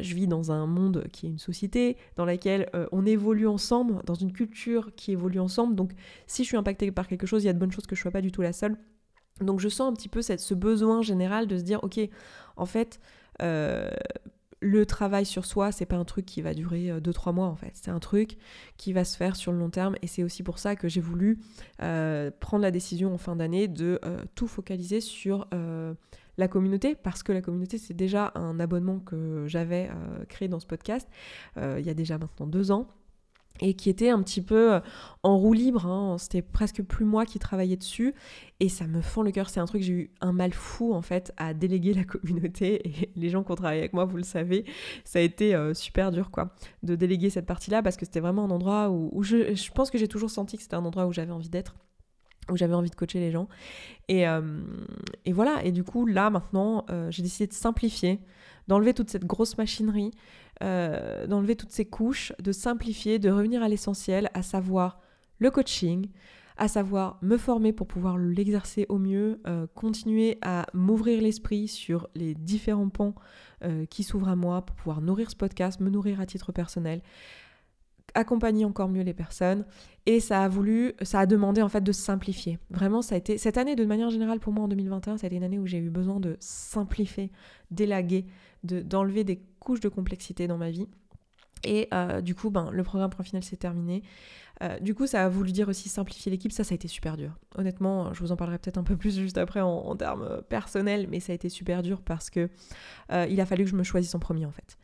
[0.00, 4.14] je vis dans un monde qui est une société dans laquelle on évolue ensemble, dans
[4.14, 5.74] une culture qui évolue ensemble.
[5.74, 5.92] Donc,
[6.26, 8.00] si je suis impactée par quelque chose, il y a de bonnes choses que je
[8.00, 8.76] sois pas du tout la seule.
[9.40, 12.00] Donc je sens un petit peu cette, ce besoin général de se dire, ok,
[12.56, 13.00] en fait,
[13.42, 13.90] euh,
[14.62, 17.56] le travail sur soi, c'est pas un truc qui va durer 2-3 euh, mois en
[17.56, 17.70] fait.
[17.72, 18.36] C'est un truc
[18.76, 19.96] qui va se faire sur le long terme.
[20.02, 21.38] Et c'est aussi pour ça que j'ai voulu
[21.82, 23.98] euh, prendre la décision en fin d'année de
[24.34, 25.48] tout focaliser sur
[26.36, 26.94] la communauté.
[26.94, 29.88] Parce que la communauté c'est déjà un abonnement que j'avais
[30.28, 31.08] créé dans ce podcast
[31.56, 32.88] il y a déjà maintenant deux ans
[33.60, 34.80] et qui était un petit peu euh,
[35.22, 35.86] en roue libre.
[35.86, 36.16] Hein.
[36.18, 38.14] C'était presque plus moi qui travaillais dessus.
[38.58, 39.50] Et ça me fend le cœur.
[39.50, 42.88] C'est un truc, j'ai eu un mal fou en fait à déléguer la communauté.
[42.88, 44.64] Et les gens qui ont travaillé avec moi, vous le savez,
[45.04, 48.44] ça a été euh, super dur quoi, de déléguer cette partie-là parce que c'était vraiment
[48.44, 51.32] un endroit où, je, pense que j'ai toujours senti que c'était un endroit où j'avais
[51.32, 51.74] envie d'être
[52.50, 53.46] où j'avais envie de coacher les gens.
[54.08, 54.60] Et, euh,
[55.24, 58.18] et, voilà, et du coup, là, maintenant, j'ai décidé de simplifier,
[58.66, 60.10] d'enlever toute cette grosse machinerie,
[60.62, 65.00] euh, d'enlever toutes ces couches, de simplifier, de revenir à l'essentiel, à savoir
[65.38, 66.08] le coaching,
[66.60, 72.08] à savoir me former pour pouvoir l'exercer au mieux, euh, continuer à m'ouvrir l'esprit sur
[72.14, 73.14] les différents pans
[73.64, 77.00] euh, qui s'ouvrent à moi pour pouvoir nourrir ce podcast, me nourrir à titre personnel,
[78.12, 79.64] accompagner encore mieux les personnes.
[80.04, 82.58] Et ça a voulu ça a demandé en fait de simplifier.
[82.68, 85.28] Vraiment ça a été cette année de manière générale pour moi en 2021 ça a
[85.28, 87.30] été une année où j'ai eu besoin de simplifier
[87.70, 88.26] d'élaguer
[88.62, 90.88] d'enlever des couches de complexité dans ma vie.
[91.62, 94.02] Et euh, du coup ben le programme point final s'est terminé.
[94.62, 96.52] Euh, du coup ça a voulu dire aussi simplifier l'équipe.
[96.52, 97.38] Ça ça a été super dur.
[97.56, 101.20] Honnêtement je vous en parlerai peut-être un peu plus juste après en, termes personnels mais
[101.20, 102.48] ça a été super dur parce que
[103.12, 104.78] euh, il a fallu que je me choisisse en premier en fait.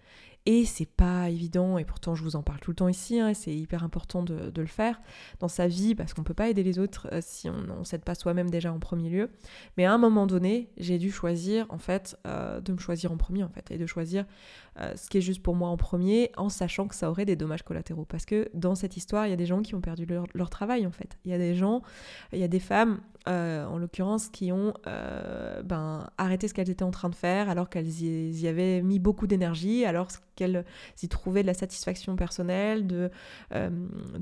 [0.49, 3.35] Et c'est pas évident, et pourtant je vous en parle tout le temps ici, hein,
[3.35, 5.01] c'est hyper important de, le faire
[5.41, 8.05] dans sa vie parce qu'on peut pas aider les autres euh, si on ne s'aide
[8.05, 9.31] pas soi-même déjà en premier lieu.
[9.77, 13.17] Mais à un moment donné, j'ai dû choisir en fait euh, de me choisir en
[13.17, 14.25] premier en fait et de choisir
[14.79, 17.37] euh, ce qui est juste pour moi en premier en sachant que ça aurait des
[17.37, 18.05] dommages collatéraux.
[18.05, 20.87] Parce que dans cette histoire, il y a des gens qui ont perdu leur, travail
[20.87, 21.19] en fait.
[21.25, 21.83] Il y a des gens,
[22.33, 26.71] il y a des femmes euh, en l'occurrence, qui ont euh, ben, arrêté ce qu'elles
[26.71, 30.65] étaient en train de faire alors qu'elles y, avaient mis beaucoup d'énergie, alors qu'elles
[31.03, 33.11] y trouvaient de la satisfaction personnelle, de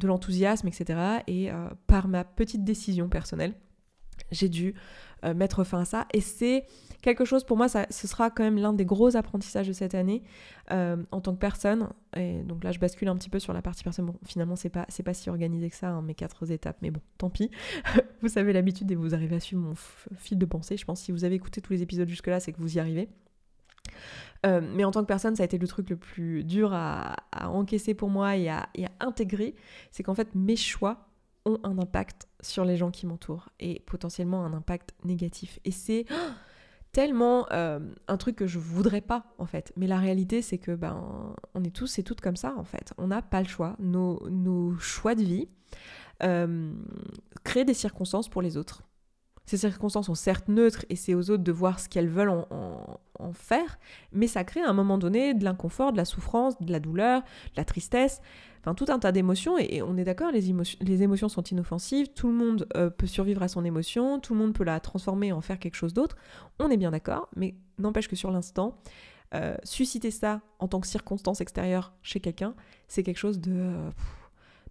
[0.03, 1.23] l'enthousiasme, etc.
[1.27, 1.51] Et
[1.87, 3.55] par ma petite décision personnelle,
[4.31, 4.75] j'ai dû
[5.25, 6.07] euh, mettre fin à ça.
[6.13, 6.65] Et c'est
[7.03, 9.95] quelque chose, pour moi, ça, ce sera quand même l'un des gros apprentissages de cette
[9.95, 10.23] année
[10.71, 11.89] euh, en tant que personne.
[12.17, 14.07] Et donc là, je bascule un petit peu sur la partie personne.
[14.07, 17.01] Bon, finalement, c'est pas, pas si organisé que ça, hein, mes quatre étapes, mais bon,
[17.19, 17.51] tant pis.
[18.23, 19.75] vous savez l'habitude et vous arrivez à suivre mon
[20.17, 20.77] fil de pensée.
[20.77, 22.81] Je pense que si vous avez écouté tous les épisodes jusque-là, c'est que vous y
[22.81, 23.09] arrivez.
[24.47, 27.17] Euh, mais en tant que personne, ça a été le truc le plus dur à,
[27.43, 29.55] encaisser pour moi et à, et à intégrer.
[29.91, 31.09] C'est qu'en fait, mes choix
[31.45, 35.59] ont un impact sur les gens qui m'entourent et potentiellement un impact négatif.
[35.65, 36.07] Et c'est
[36.93, 39.73] tellement euh, un truc que je voudrais pas en fait.
[39.77, 42.93] Mais la réalité c'est que ben on est tous et toutes comme ça en fait.
[42.99, 43.77] On n'a pas le choix.
[43.79, 45.49] Nos, nos choix de vie
[46.23, 46.73] euh,
[47.43, 48.83] créent des circonstances pour les autres.
[49.47, 52.47] Ces circonstances sont certes neutres et c'est aux autres de voir ce qu'elles veulent en,
[53.19, 53.79] en, faire,
[54.11, 57.21] mais ça crée à un moment donné de l'inconfort, de la souffrance, de la douleur,
[57.21, 58.23] de la tristesse
[58.73, 62.67] tout un tas d'émotions, et, on est d'accord, les, émotions sont inoffensives, tout le monde
[62.77, 65.75] euh, peut survivre à son émotion, tout le monde peut la transformer en faire quelque
[65.75, 66.17] chose d'autre,
[66.59, 68.79] on est bien d'accord, mais n'empêche que sur l'instant,
[69.35, 72.55] euh, susciter ça en tant que circonstance extérieure chez quelqu'un,
[72.89, 73.91] c'est quelque chose de, euh,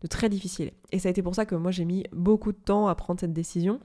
[0.09, 0.71] très difficile.
[0.91, 3.19] Et ça a été pour ça que moi j'ai mis beaucoup de temps à prendre
[3.19, 3.79] cette décision.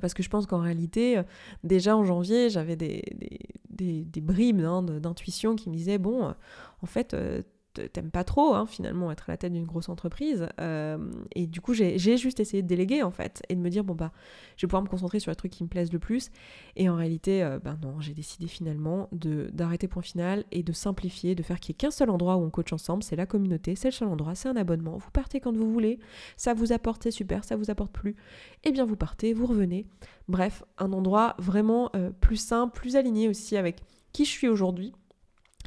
[0.00, 1.20] Parce que je pense qu'en réalité,
[1.62, 3.02] déjà en janvier, j'avais des,
[4.22, 6.34] bribes hein, d'intuition qui me disaient, bon,
[6.80, 7.14] en fait,
[7.74, 10.48] t'aimes pas trop hein, finalement être à la tête d'une grosse entreprise.
[10.60, 10.98] Euh,
[11.34, 13.94] et du coup j'ai juste essayé de déléguer en fait et de me dire bon
[13.94, 14.12] bah
[14.56, 16.30] je vais pouvoir me concentrer sur les trucs qui me plaisent le plus.
[16.76, 21.34] Et en réalité euh, ben non j'ai décidé finalement d'arrêter point final et de simplifier
[21.34, 23.02] de faire qu'il n'y ait qu'un seul endroit où on coach ensemble.
[23.02, 24.96] C'est la communauté c'est le seul endroit c'est un abonnement.
[24.96, 25.98] Vous partez quand vous voulez.
[26.36, 28.12] Ça vous apporte c'est super ça vous apporte plus.
[28.64, 29.86] Et eh bien vous partez vous revenez.
[30.28, 33.80] Bref un endroit vraiment euh, plus simple plus aligné aussi avec
[34.12, 34.92] qui je suis aujourd'hui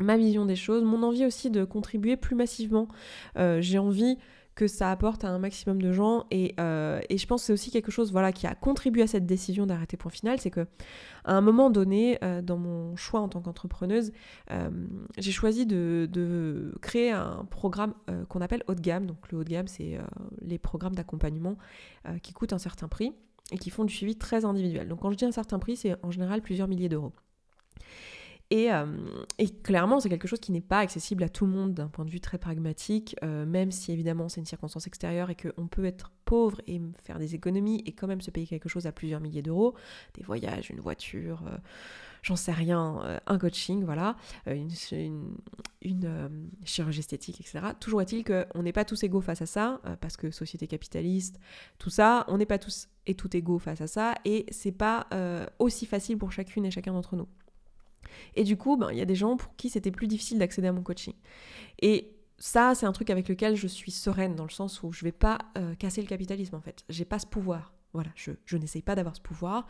[0.02, 2.88] ma vision des choses, mon envie aussi de contribuer plus massivement.
[3.38, 4.18] Euh, j'ai envie
[4.56, 7.54] que ça apporte à un maximum de gens et, euh, et je pense que c'est
[7.54, 10.66] aussi quelque chose voilà, qui a contribué à cette décision d'arrêter point final, c'est que
[11.26, 14.12] à un moment donné, euh, dans mon choix en tant qu'entrepreneuse,
[15.20, 17.94] j'ai choisi de, de, créer un programme
[18.30, 19.06] qu'on appelle haut de gamme.
[19.06, 20.00] Donc le haut de gamme, c'est
[20.42, 21.58] les programmes d'accompagnement
[22.24, 23.14] qui coûtent un certain prix
[23.52, 24.88] et qui font du suivi très individuel.
[24.88, 27.14] Donc quand je dis un certain prix, c'est en général plusieurs milliers d'euros.
[28.54, 28.86] Euh,
[29.38, 32.06] et, clairement, c'est quelque chose qui n'est pas accessible à tout le monde d'un point
[32.06, 35.86] de vue très pragmatique, euh, même si évidemment c'est une circonstance extérieure et qu'on peut
[35.86, 39.20] être pauvre et faire des économies et quand même se payer quelque chose à plusieurs
[39.20, 39.76] milliers d'euros,
[40.14, 41.58] des voyages, une voiture, euh,
[42.22, 44.70] j'en sais rien, un coaching, voilà, une,
[46.66, 47.60] chirurgie esthétique, etc.
[47.80, 51.40] Toujours est-il qu'on n'est pas tous égaux face à ça, parce que société capitaliste,
[51.78, 55.08] tout ça, on n'est pas tous et tout égaux face à ça, et c'est pas
[55.60, 57.28] aussi facile pour chacune et chacun d'entre nous.
[58.36, 60.68] Et du coup, ben, il y a des gens pour qui c'était plus difficile d'accéder
[60.68, 61.14] à mon coaching.
[61.82, 65.04] Et ça, c'est un truc avec lequel je suis sereine, dans le sens où je
[65.04, 66.84] vais pas euh, casser le capitalisme, en fait.
[66.90, 67.74] J'ai pas ce pouvoir.
[67.94, 69.66] Voilà, je, je n'essaye pas d'avoir ce pouvoir.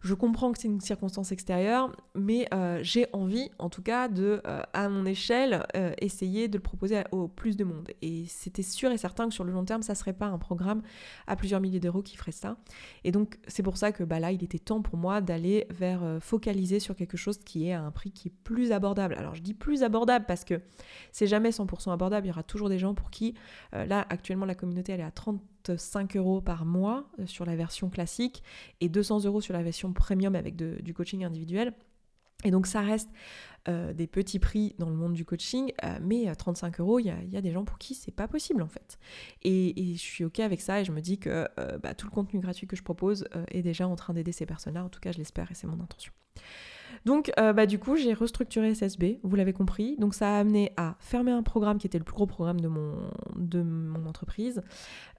[0.00, 4.40] Je comprends que c'est une circonstance extérieure, mais euh, j'ai envie, en tout cas, de,
[4.46, 7.88] euh, à mon échelle, euh, essayer de le proposer au plus de monde.
[8.00, 10.80] Et c'était sûr et certain que sur le long terme, ça serait pas un programme
[11.26, 12.56] à plusieurs milliers d'euros qui ferait ça.
[13.04, 16.00] Et donc, c'est pour ça que bah, là, il était temps pour moi d'aller vers
[16.22, 19.14] focaliser sur quelque chose qui est à un prix qui est plus abordable.
[19.18, 20.62] Alors, je dis plus abordable parce que
[21.12, 22.26] c'est jamais 100% abordable.
[22.26, 23.34] Il y aura toujours des gens pour qui,
[23.72, 25.42] là, actuellement, la communauté, elle est à 30
[25.76, 28.42] 5 euros par mois euh, sur la version classique
[28.80, 31.74] et 200 euros sur la version premium avec du coaching individuel.
[32.42, 33.10] Et donc ça reste
[33.68, 37.36] euh, des petits prix dans le monde du coaching, euh, mais 35 euros, il y,
[37.36, 38.98] a, des gens pour qui c'est pas possible en fait.
[39.42, 41.46] Et, je suis ok avec ça et je me dis que
[41.82, 44.84] bah, tout le contenu gratuit que je propose est déjà en train d'aider ces personnes-là,
[44.84, 46.12] en tout cas je l'espère et c'est mon intention.
[47.06, 49.96] Donc, euh, bah, du coup, j'ai restructuré SSB, vous l'avez compris.
[49.96, 52.68] Donc, ça a amené à fermer un programme qui était le plus gros programme de
[52.68, 52.96] mon,
[53.36, 54.62] de mon entreprise.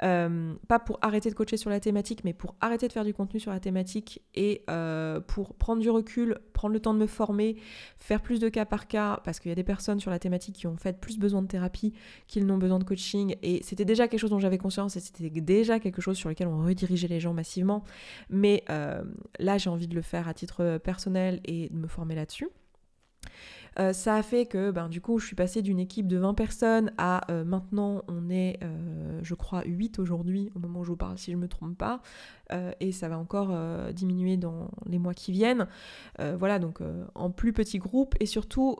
[0.03, 3.13] Euh, pas pour arrêter de coacher sur la thématique, mais pour arrêter de faire du
[3.13, 7.07] contenu sur la thématique et euh, pour prendre du recul, prendre le temps de me
[7.07, 7.57] former,
[7.97, 10.55] faire plus de cas par cas, parce qu'il y a des personnes sur la thématique
[10.55, 11.93] qui ont fait plus besoin de thérapie
[12.27, 13.35] qu'ils n'ont besoin de coaching.
[13.41, 16.47] Et c'était déjà quelque chose dont j'avais conscience et c'était déjà quelque chose sur lequel
[16.47, 17.83] on redirigeait les gens massivement.
[18.29, 18.63] Mais
[19.39, 22.49] là, j'ai envie de le faire à titre personnel et de me former là-dessus.
[23.79, 26.33] Euh, ça a fait que ben, du coup je suis passée d'une équipe de 20
[26.33, 30.89] personnes à euh, maintenant on est euh, je crois 8 aujourd'hui au moment où je
[30.89, 32.01] vous parle si je ne me trompe pas
[32.81, 33.55] et ça va encore
[33.93, 35.67] diminuer dans les mois qui viennent.
[36.19, 36.79] voilà donc
[37.15, 38.77] en plus petit groupe et surtout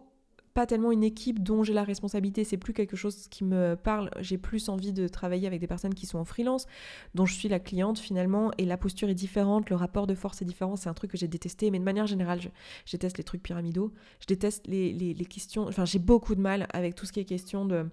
[0.53, 4.09] pas tellement une équipe dont j'ai la responsabilité, c'est plus quelque chose qui me parle.
[4.19, 6.67] J'ai plus envie de travailler avec des personnes qui sont en freelance,
[7.15, 10.41] dont je suis la cliente finalement, et la posture est différente, le rapport de force
[10.41, 10.75] est différent.
[10.75, 13.93] C'est un truc que j'ai détesté, mais de manière générale, je, déteste les trucs pyramidaux,
[14.19, 15.67] je déteste les, les, questions.
[15.67, 17.85] Enfin, j'ai beaucoup de mal avec tout ce qui est question de,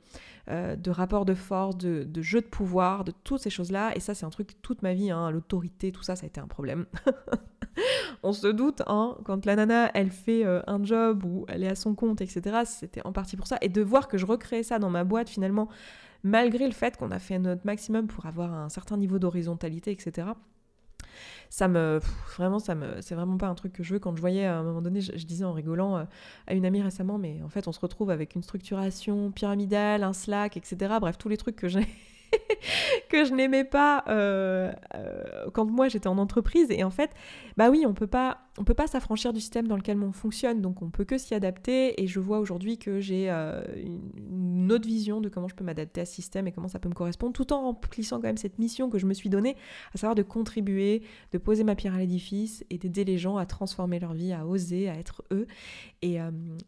[0.51, 3.93] euh, de rapport de force, de, de, jeu de pouvoir, de toutes ces choses-là.
[3.95, 6.41] Et ça, c'est un truc toute ma vie, hein, l'autorité, tout ça, ça a été
[6.41, 6.87] un problème.
[8.23, 11.69] On se doute, hein, quand la nana, elle fait euh, un job ou elle est
[11.69, 13.59] à son compte, etc., c'était en partie pour ça.
[13.61, 15.69] Et de voir que je recrée ça dans ma boîte, finalement,
[16.23, 20.29] malgré le fait qu'on a fait notre maximum pour avoir un certain niveau d'horizontalité, etc.,
[21.51, 22.01] ça me
[22.37, 24.59] vraiment ça me c'est vraiment pas un truc que je veux quand je voyais à
[24.59, 26.05] un moment donné je, disais en rigolant euh,
[26.47, 30.13] à une amie récemment mais en fait on se retrouve avec une structuration pyramidale un
[30.13, 31.87] slack etc bref tous les trucs que j'ai
[33.09, 36.67] que je n'aimais pas euh, euh, quand moi j'étais en entreprise.
[36.71, 37.11] Et en fait,
[37.57, 40.61] bah oui, on peut pas, on peut pas s'affranchir du système dans lequel on fonctionne,
[40.61, 42.01] donc on peut que s'y adapter.
[42.03, 46.01] Et je vois aujourd'hui que j'ai euh, une autre vision de comment je peux m'adapter
[46.03, 48.59] à ce système et comment ça peut me correspondre, tout en remplissant quand même cette
[48.59, 49.57] mission que je me suis donnée,
[49.95, 51.03] à savoir de contribuer,
[51.33, 54.47] de poser ma pierre à l'édifice et d'aider les gens à transformer leur vie, à
[54.47, 55.47] oser, à être eux.
[56.03, 56.19] Et,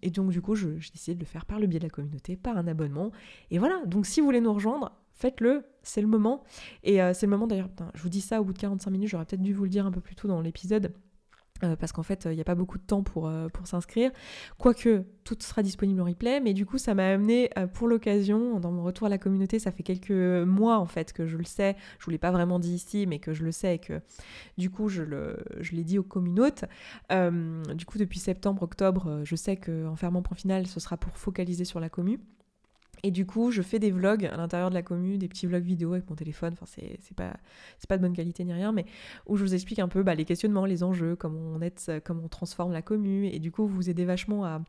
[0.03, 2.37] et donc du coup, j'ai décidé de le faire par le biais de la communauté,
[2.37, 3.11] par un abonnement.
[3.51, 3.83] Et voilà.
[3.87, 6.43] Donc si vous voulez nous rejoindre, faites-le, c'est le moment.
[6.83, 9.09] Et euh, c'est le moment d'ailleurs, je vous dis ça au bout de 45 minutes,
[9.09, 10.93] j'aurais peut-être dû vous le dire un peu plus tôt dans l'épisode.
[11.63, 14.11] Euh, parce qu'en fait, il n'y a pas beaucoup de temps pour, euh, pour s'inscrire.
[14.57, 18.73] Quoique, tout sera disponible en replay, mais du coup, ça m'a amené pour l'occasion, dans
[18.73, 21.77] mon retour à la communauté, ça fait quelques mois en fait que je le sais,
[21.99, 24.01] je ne vous l'ai pas vraiment dit ici, mais que je le sais et que
[24.57, 26.65] du coup, je, le, je l'ai dit aux communautes.
[27.11, 31.67] du coup, depuis septembre, octobre, je sais qu'en fermant point final, ce sera pour focaliser
[31.67, 32.21] sur la commune.
[33.03, 35.65] Et du coup, je fais des vlogs à l'intérieur de la commune, des petits vlogs
[35.65, 36.53] vidéo avec mon téléphone.
[36.53, 37.35] Enfin, c'est pas,
[37.89, 38.87] pas de bonne qualité ni rien, mais
[39.27, 42.23] où je vous explique un peu bah, les questionnements, les enjeux, comment on, est, comment
[42.25, 43.25] on transforme la commune.
[43.25, 44.61] Et du coup, vous aidez vachement à,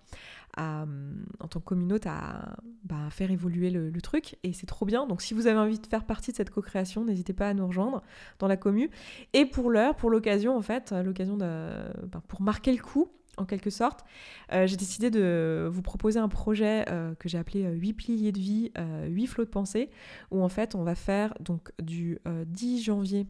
[0.58, 4.38] en tant que communauté à bah, faire évoluer le, truc.
[4.44, 5.06] Et c'est trop bien.
[5.06, 7.68] Donc, si vous avez envie de faire partie de cette co-création, n'hésitez pas à nous
[7.68, 8.02] rejoindre
[8.40, 8.90] dans la commune.
[9.34, 11.70] Et pour l'heure, pour l'occasion, en fait, l'occasion de,
[12.08, 14.04] bah, pour marquer le coup, en quelque sorte,
[14.52, 18.32] euh, j'ai décidé de vous proposer un projet euh, que j'ai appelé 8 euh, piliers
[18.32, 18.72] de vie,
[19.08, 19.90] 8 flots de pensée,
[20.32, 23.28] où en fait on va faire donc du 10 janvier,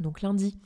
[0.00, 0.58] donc lundi,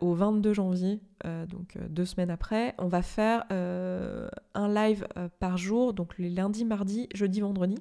[0.00, 1.00] au 22 janvier,
[1.48, 5.06] donc deux semaines après, on va faire un live
[5.40, 7.76] par jour, donc les lundis, mardis, jeudi, vendredi,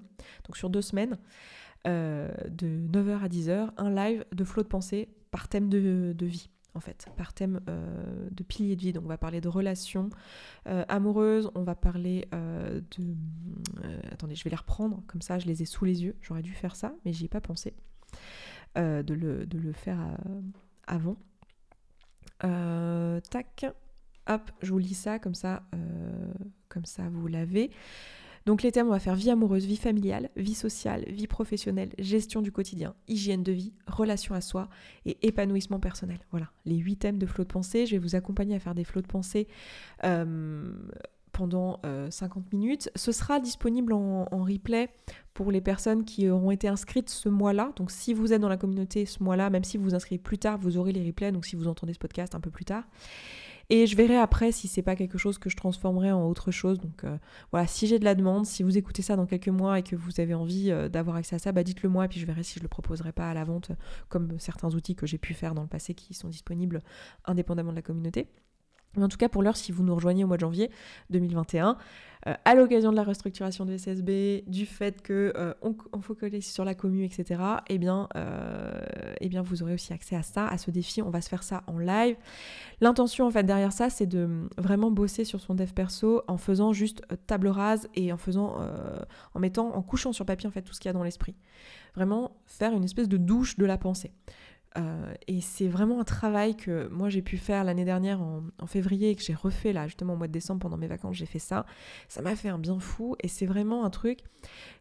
[0.45, 1.17] donc sur deux semaines,
[1.85, 6.79] de 9h à 10h, un live de flots de pensée par thème de vie en
[6.79, 8.93] fait, par thème euh, de piliers de vie.
[8.93, 10.09] Donc on va parler de relations
[10.67, 13.15] euh, amoureuses, on va parler euh, de...
[14.11, 16.15] attendez, je vais les reprendre, comme ça je les ai sous les yeux.
[16.21, 17.73] J'aurais dû faire ça, mais j'y ai pas pensé
[18.75, 19.99] de le, de, le, faire
[20.87, 21.15] avant.
[22.39, 23.65] tac,
[24.27, 25.63] hop, je vous lis ça, comme ça,
[26.69, 27.69] comme ça vous l'avez.
[28.45, 32.41] Donc les thèmes, on va faire vie amoureuse, vie familiale, vie sociale, vie professionnelle, gestion
[32.41, 34.69] du quotidien, hygiène de vie, relation à soi
[35.05, 36.19] et épanouissement personnel.
[36.31, 37.85] Voilà, les huit thèmes de flot de pensée.
[37.85, 39.47] Je vais vous accompagner à faire des flots de pensée.
[40.03, 40.73] Euh,
[41.33, 42.89] pendant 50 euh, minutes.
[42.95, 44.89] Ce sera disponible en, replay
[45.33, 47.73] pour les personnes qui auront été inscrites ce mois-là.
[47.75, 50.37] Donc si vous êtes dans la communauté ce mois-là, même si vous vous inscrivez plus
[50.37, 51.31] tard, vous aurez les replays.
[51.31, 52.83] Donc si vous entendez ce podcast un peu plus tard.
[53.75, 56.79] Et je verrai après si c'est pas quelque chose que je transformerai en autre chose.
[56.79, 57.17] Donc euh,
[57.49, 59.95] voilà, si j'ai de la demande, si vous écoutez ça dans quelques mois et que
[59.95, 62.43] vous avez envie euh, d'avoir accès à ça, bah dites-le moi et puis je verrai
[62.43, 63.71] si je le proposerai pas à la vente
[64.09, 66.83] comme certains outils que j'ai pu faire dans le passé qui sont disponibles
[67.25, 68.27] indépendamment de la communauté.
[68.95, 70.69] Mais en tout cas, pour l'heure, si vous nous rejoignez au mois de janvier
[71.09, 71.77] 2021,
[72.27, 75.75] euh, à l'occasion de la restructuration de SSB, du fait que euh, on,
[76.41, 78.81] sur la commune, etc., eh bien, euh,
[79.19, 81.01] eh bien, vous aurez aussi accès à ça, à ce défi.
[81.01, 82.15] On va se faire ça en live.
[82.79, 86.71] L'intention, en fait, derrière ça, c'est de vraiment bosser sur son dev perso en faisant
[86.71, 88.57] juste table rase et en faisant,
[89.33, 91.35] en mettant, en couchant sur papier, tout ce qu'il y a dans l'esprit.
[91.95, 94.11] Vraiment faire une espèce de douche de la pensée.
[94.77, 99.11] Euh, et c'est vraiment un travail que moi j'ai pu faire l'année dernière en, février
[99.11, 101.39] et que j'ai refait là justement au mois de décembre pendant mes vacances, j'ai fait
[101.39, 101.65] ça.
[102.07, 104.19] Ça m'a fait un bien fou et c'est vraiment un truc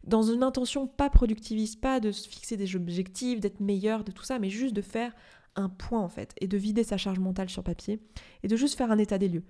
[0.05, 4.24] dans une intention pas productiviste, pas de se fixer des objectifs, d'être meilleur, de tout
[4.24, 5.12] ça, mais juste de faire
[5.57, 8.01] un point en fait et de vider sa charge mentale sur papier
[8.43, 9.45] et de juste faire un état des lieux.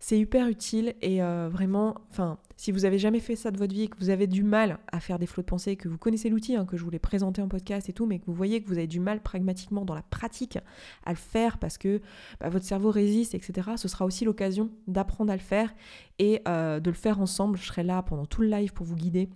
[0.00, 3.74] C'est hyper utile et euh, vraiment, enfin, si vous avez jamais fait ça de votre
[3.74, 5.98] vie et que vous avez du mal à faire des flots de pensée, que vous
[5.98, 8.34] connaissez l'outil, hein, que je vous l'ai présenté en podcast et tout, mais que vous
[8.34, 10.58] voyez que vous avez du mal pragmatiquement dans la pratique
[11.04, 12.00] à le faire parce que
[12.40, 15.74] bah, votre cerveau résiste, etc., ce sera aussi l'occasion d'apprendre à le faire
[16.18, 17.58] et euh, de le faire ensemble.
[17.58, 19.28] Je serai là pendant tout le live pour vous guider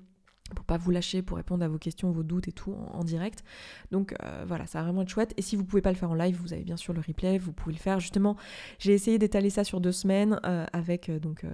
[0.54, 3.44] pour pas vous lâcher, pour répondre à vos questions, vos doutes et tout en, direct.
[3.90, 5.34] Donc euh, voilà, ça va vraiment être chouette.
[5.36, 7.38] Et si vous pouvez pas le faire en live, vous avez bien sûr le replay,
[7.38, 8.00] vous pouvez le faire.
[8.00, 8.36] Justement,
[8.78, 11.44] j'ai essayé d'étaler ça sur deux semaines euh, avec euh, donc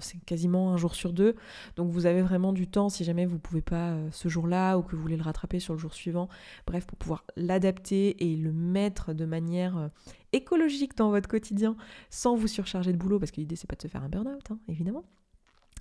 [0.00, 1.34] c'est quasiment un jour sur deux.
[1.76, 4.94] Donc vous avez vraiment du temps si jamais vous pouvez pas ce jour-là ou que
[4.94, 6.28] vous voulez le rattraper sur le jour suivant.
[6.66, 9.90] Bref, pour pouvoir l'adapter et le mettre de manière
[10.32, 11.76] écologique dans votre quotidien
[12.10, 14.50] sans vous surcharger de boulot parce que l'idée c'est pas de se faire un burn-out
[14.50, 15.04] hein, évidemment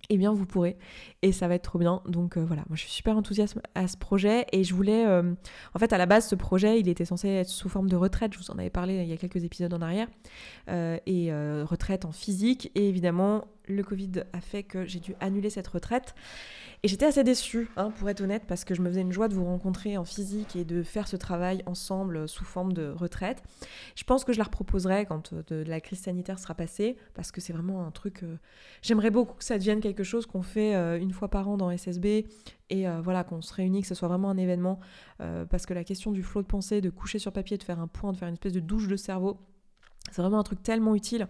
[0.09, 0.77] eh bien vous pourrez.
[1.21, 2.01] Et ça va être trop bien.
[2.07, 2.63] Donc euh, voilà.
[2.69, 4.45] Moi je suis super enthousiaste à ce projet.
[4.51, 5.33] Et je voulais euh,
[5.73, 8.33] en fait à la base ce projet il était censé être sous forme de retraite.
[8.33, 10.07] Je vous en avais parlé il y a quelques épisodes en arrière.
[10.69, 11.31] Euh, et
[11.63, 12.71] retraite en physique.
[12.75, 16.15] Et évidemment le Covid a fait que j'ai dû annuler cette retraite
[16.83, 19.27] et j'étais assez déçue, hein, pour être honnête, parce que je me faisais une joie
[19.27, 23.41] de vous rencontrer en physique et de faire ce travail ensemble sous forme de retraite.
[23.95, 27.41] Je pense que je la reproposerai quand euh, la crise sanitaire sera passée, parce que
[27.41, 28.21] c'est vraiment un truc...
[28.21, 28.37] Euh,
[28.83, 31.75] j'aimerais beaucoup que ça devienne quelque chose qu'on fait euh, une fois par an dans
[31.75, 32.27] SSB,
[32.69, 34.81] et voilà, qu'on se réunit, que ce soit vraiment un événement,
[35.49, 37.87] parce que la question du flot de pensée, de coucher sur papier, de faire un
[37.87, 39.39] point, de faire une espèce de douche de cerveau,
[40.11, 41.27] c'est vraiment un truc tellement utile.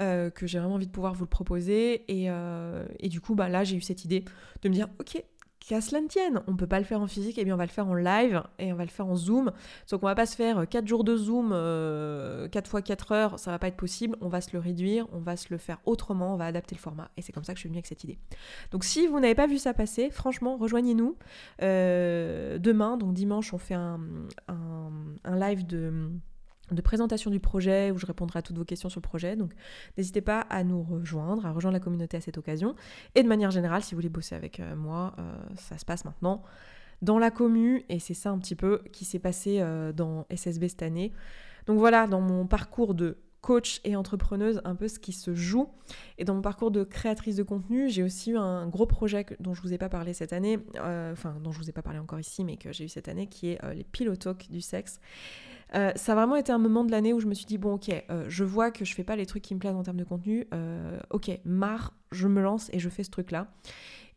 [0.00, 2.04] Euh, que j'ai vraiment envie de pouvoir vous le proposer.
[2.08, 4.24] Et, euh, et du coup, bah, là, j'ai eu cette idée
[4.62, 5.22] de me dire, ok,
[5.60, 7.56] qu'à cela ne tienne, on peut pas le faire en physique, et eh bien on
[7.56, 9.52] va le faire en live et on va le faire en Zoom.
[9.90, 13.38] Donc on va pas se faire 4 jours de Zoom, 4 euh, fois 4 heures,
[13.38, 15.78] ça va pas être possible, on va se le réduire, on va se le faire
[15.86, 17.10] autrement, on va adapter le format.
[17.16, 18.18] Et c'est comme ça que je suis venue avec cette idée.
[18.72, 21.16] Donc si vous n'avez pas vu ça passer, franchement, rejoignez-nous.
[21.60, 24.00] demain, donc dimanche, on fait un,
[24.48, 26.10] un live de
[26.70, 29.36] de présentation du projet où je répondrai à toutes vos questions sur le projet.
[29.36, 29.52] Donc
[29.96, 32.74] n'hésitez pas à nous rejoindre, à rejoindre la communauté à cette occasion.
[33.14, 36.04] Et de manière générale, si vous voulez bosser avec euh, moi, euh, ça se passe
[36.04, 36.42] maintenant
[37.02, 40.68] dans la commu et c'est ça un petit peu qui s'est passé euh, dans SSB
[40.68, 41.12] cette année.
[41.66, 45.68] Donc voilà, dans mon parcours de coach et entrepreneuse, un peu ce qui se joue.
[46.16, 49.52] Et dans mon parcours de créatrice de contenu, j'ai aussi eu un gros projet dont
[49.52, 52.18] je vous ai pas parlé cette année, enfin dont je vous ai pas parlé encore
[52.18, 54.98] ici, mais que j'ai eu cette année, qui est les pilotalks du sexe.
[55.74, 57.74] Euh, ça a vraiment été un moment de l'année où je me suis dit, bon
[57.74, 59.96] ok, euh, je vois que je fais pas les trucs qui me plaisent en termes
[59.96, 63.52] de contenu, euh, ok, marre, je me lance et je fais ce truc-là.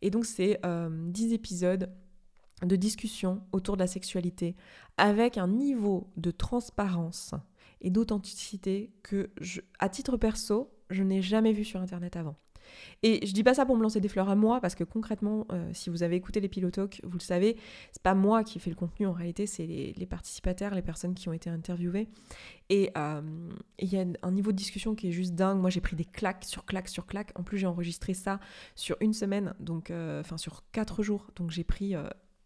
[0.02, 1.90] Et donc c'est 10 épisodes
[2.62, 4.54] de discussion autour de la sexualité
[4.96, 7.34] avec un niveau de transparence
[7.80, 9.30] et d'authenticité que,
[9.80, 12.36] à titre perso, je n'ai jamais vu sur Internet avant.
[13.02, 15.46] Et je dis pas ça pour me lancer des fleurs à moi, parce que concrètement,
[15.52, 17.56] euh, si vous avez écouté les pilotalks, vous le savez,
[17.92, 21.28] c'est pas moi qui fais le contenu en réalité, c'est les, participataires, les personnes qui
[21.28, 22.08] ont été interviewées.
[22.70, 23.20] Et euh,
[23.78, 25.58] il y a un niveau de discussion qui est juste dingue.
[25.58, 27.32] Moi, j'ai pris des claques sur claques sur claques.
[27.34, 28.40] En plus, j'ai enregistré ça
[28.74, 31.26] sur une semaine, donc euh, enfin sur quatre jours.
[31.36, 31.94] Donc j'ai pris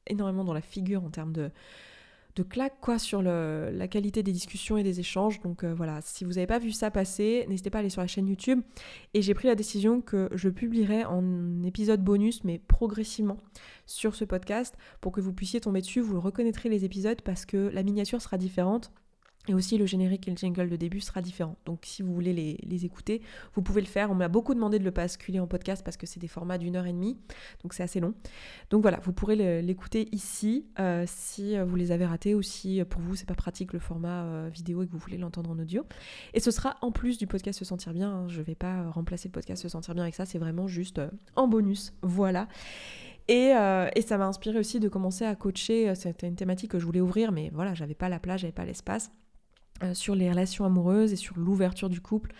[0.07, 1.51] énormément dans la figure en termes de
[2.37, 5.41] de claque quoi sur la qualité des discussions et des échanges.
[5.41, 8.01] Donc euh, voilà, si vous n'avez pas vu ça passer, n'hésitez pas à aller sur
[8.01, 8.61] la chaîne YouTube.
[9.15, 13.39] Et j'ai pris la décision que je publierai en épisode bonus, mais progressivement
[13.87, 16.01] sur ce podcast pour que vous puissiez tomber dessus.
[16.01, 18.93] Vous reconnaîtrez les épisodes parce que la miniature sera différente.
[19.49, 21.57] Et aussi le générique et le jingle de début sera différent.
[21.67, 23.23] Donc si vous voulez les, écouter,
[23.55, 24.11] vous pouvez le faire.
[24.11, 26.77] On m'a beaucoup demandé de le basculer en podcast parce que c'est des formats d'une
[26.77, 27.19] heure et demie.
[27.63, 28.15] Donc c'est assez long.
[28.71, 32.85] Donc voilà, vous pourrez l'écouter ici euh, si vous les avez ratés ou si euh,
[32.85, 35.59] pour vous c'est pas pratique le format euh, vidéo et que vous voulez l'entendre en
[35.59, 35.85] audio.
[36.35, 38.11] Et ce sera en plus du podcast Se Sentir Bien.
[38.11, 38.29] Hein.
[38.29, 40.25] Je vais pas remplacer le podcast Se Sentir Bien avec ça.
[40.25, 41.01] C'est vraiment juste
[41.35, 41.93] en bonus.
[42.03, 42.47] Voilà.
[43.29, 43.53] Et,
[43.95, 45.95] et, ça m'a inspiré aussi de commencer à coacher.
[45.95, 48.65] C'était une thématique que je voulais ouvrir, mais voilà, j'avais pas la place, j'avais pas
[48.65, 49.13] l'espace.
[49.83, 52.33] Euh, sur les relations amoureuses et sur l'ouverture du couple.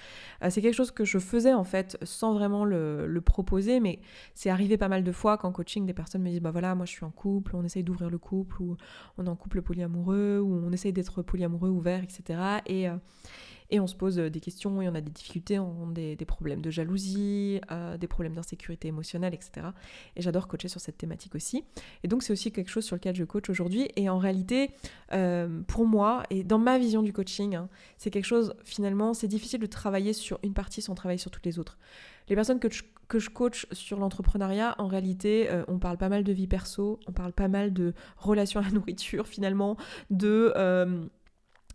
[0.45, 3.99] Euh, c'est quelque chose que je faisais en fait sans vraiment le, proposer, mais
[4.35, 6.87] c'est arrivé pas mal de fois qu'en coaching des personnes me disent bah voilà moi
[6.87, 8.77] je suis en couple, on essaye d'ouvrir le couple ou
[9.19, 12.39] on est en couple polyamoureux ou on essaye d'être polyamoureux ouvert etc.
[12.67, 12.87] Et,
[13.73, 16.25] et on se pose euh, des questions et on a des difficultés, on a des,
[16.27, 19.69] problèmes de jalousie, euh, des problèmes d'insécurité émotionnelle, etc.
[20.15, 21.65] Et j'adore coacher sur cette thématique aussi.
[22.05, 23.89] Et donc c'est aussi quelque chose sur lequel je coach aujourd'hui.
[23.97, 24.71] Et en réalité,
[25.13, 29.29] euh, pour moi, et dans ma vision du coaching, hein, c'est quelque chose, finalement, c'est
[29.29, 31.79] difficile de travailler sur une partie sans travailler sur toutes les autres.
[32.29, 36.25] Les personnes que je, que je coach sur l'entrepreneuriat, en réalité, on parle pas mal
[36.25, 39.77] de vie perso, on parle pas mal de relations à la nourriture, finalement,
[40.11, 40.53] de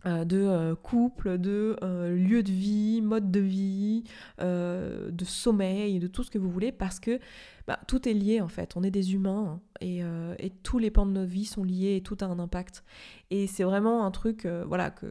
[0.04, 4.04] de euh, couple, de euh, lieu de vie, mode de vie,
[4.38, 7.18] de sommeil, de tout ce que vous voulez, parce que
[7.66, 8.76] bah, tout est lié en fait.
[8.76, 12.00] On est des humains hein, et, tous les pans de notre vie sont liés et
[12.00, 12.84] tout a un impact.
[13.30, 15.06] Et c'est vraiment un truc, voilà, que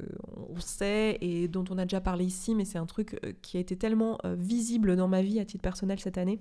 [0.49, 3.59] on sait et dont on a déjà parlé ici, mais c'est un truc qui a
[3.59, 6.39] été tellement visible dans ma vie à titre personnel cette année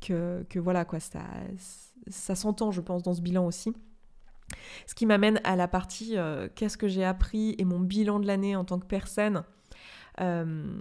[0.00, 3.72] que, voilà quoi, ça s'entend, je pense, dans ce bilan aussi.
[4.86, 8.26] Ce qui m'amène à la partie euh, qu'est-ce que j'ai appris et mon bilan de
[8.26, 9.44] l'année en tant que personne.
[10.20, 10.80] Euh,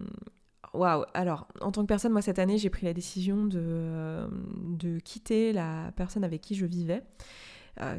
[0.74, 4.28] Waouh Alors, en tant que personne, moi, cette année, j'ai pris la décision de,
[4.64, 7.04] de quitter la personne avec qui je vivais,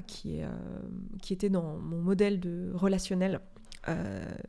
[0.07, 0.41] qui,
[1.23, 3.41] qui était dans mon modèle de relationnel,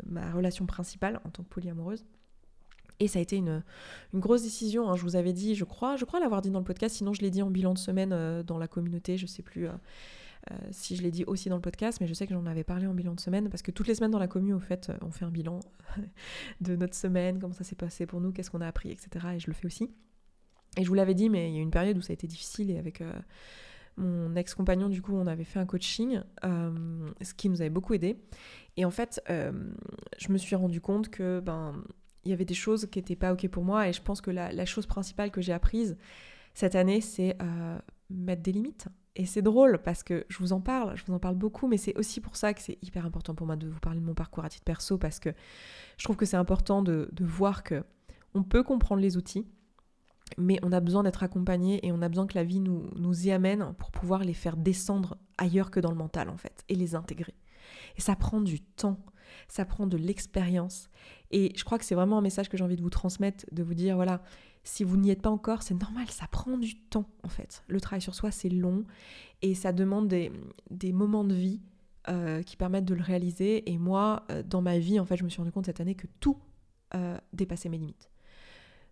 [0.05, 2.03] ma relation principale en tant que polyamoureuse.
[2.99, 3.63] Et ça a été une,
[4.13, 4.89] grosse décision.
[4.89, 4.95] Hein.
[4.95, 7.22] Je vous avais dit, je crois, je crois l'avoir dit dans le podcast, sinon je
[7.22, 9.67] l'ai dit en bilan de semaine euh, dans la communauté, je sais plus.
[9.67, 9.78] Euh, euh,
[10.72, 12.88] si je l'ai dit aussi dans le podcast, mais je sais que j'en avais parlé
[12.88, 15.12] en bilan de semaine, parce que toutes les semaines dans la commune, au fait, on
[15.12, 15.60] fait un bilan
[16.62, 19.28] de notre semaine, comment ça s'est passé pour nous, qu'est-ce qu'on a appris, etc.
[19.36, 19.92] Et je le fais aussi.
[20.78, 22.28] Et je vous l'avais dit, mais il y a une période où ça a été
[22.28, 23.04] difficile, et avec
[23.98, 28.18] mon ex-compagnon, du coup, on avait fait un coaching, ce qui nous avait beaucoup aidé.
[28.78, 31.84] Et en fait, je me suis rendu compte que ben,
[32.24, 33.88] il y avait des choses qui n'étaient pas OK pour moi.
[33.88, 35.98] Et je pense que la, chose principale que j'ai apprise
[36.54, 37.78] cette année, c'est euh,
[38.10, 38.88] mettre des limites.
[39.16, 41.78] Et c'est drôle parce que je vous en parle, je vous en parle beaucoup, mais
[41.78, 44.14] c'est aussi pour ça que c'est hyper important pour moi de vous parler de mon
[44.14, 45.30] parcours à titre perso parce que
[45.97, 47.84] je trouve que c'est important de, voir que
[48.34, 49.47] on peut comprendre les outils,
[50.38, 53.28] mais on a besoin d'être accompagné et on a besoin que la vie nous, nous
[53.28, 56.76] y amène pour pouvoir les faire descendre ailleurs que dans le mental en fait et
[56.76, 57.36] les intégrer.
[57.97, 58.99] Et ça prend du temps,
[59.47, 60.89] ça prend de l'expérience.
[61.32, 63.62] Et je crois que c'est vraiment un message que j'ai envie de vous transmettre, de
[63.64, 64.22] vous dire, voilà,
[64.64, 67.64] si vous n'y êtes pas encore, c'est normal, ça prend du temps en fait.
[67.68, 68.84] Le travail sur soi, c'est long
[69.42, 70.32] et ça demande des,
[70.92, 71.62] moments de vie
[72.08, 73.70] euh, qui permettent de le réaliser.
[73.72, 75.96] Et moi, euh, dans ma vie, en fait, je me suis rendu compte cette année
[75.96, 76.38] que tout
[76.96, 78.10] euh, dépassait mes limites.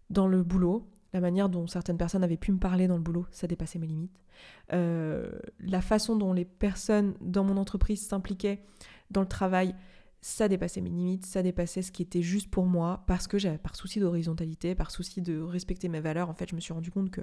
[0.09, 3.25] Dans le boulot, la manière dont certaines personnes avaient pu me parler dans le boulot,
[3.31, 4.19] ça dépassait mes limites.
[4.69, 8.63] la façon dont les personnes dans mon entreprise s'impliquaient
[9.11, 9.75] dans le travail,
[10.27, 13.57] ça dépassait mes limites, ça dépassait ce qui était juste pour moi, parce que j'avais
[13.57, 16.91] par souci d'horizontalité, par souci de respecter mes valeurs, en fait, je me suis rendu
[16.91, 17.21] compte que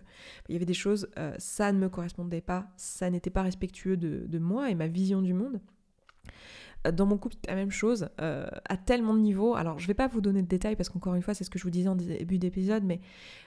[0.48, 3.98] il y avait des choses, euh, ça ne me correspondait pas, ça n'était pas respectueux
[3.98, 5.60] de, moi et ma vision du monde.
[6.92, 9.54] Dans mon couple, la même chose, euh, à tellement de niveaux.
[9.54, 11.50] Alors, je ne vais pas vous donner de détails parce qu'encore une fois, c'est ce
[11.50, 13.00] que je vous disais en début d'épisode, mais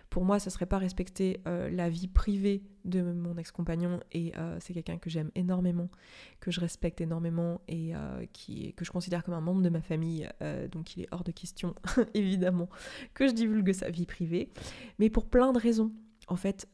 [0.09, 4.57] pour moi, ça serait pas respecter euh, la vie privée de mon ex-compagnon et euh,
[4.59, 5.89] c'est quelqu'un que j'aime énormément,
[6.39, 7.93] que je respecte énormément et
[8.33, 10.27] qui, que je considère comme un membre de ma famille.
[10.71, 11.75] donc il est hors de question,
[12.13, 12.69] évidemment,
[13.13, 14.49] que je divulgue sa vie privée,
[14.99, 15.91] mais pour plein de raisons.
[16.29, 16.67] En fait,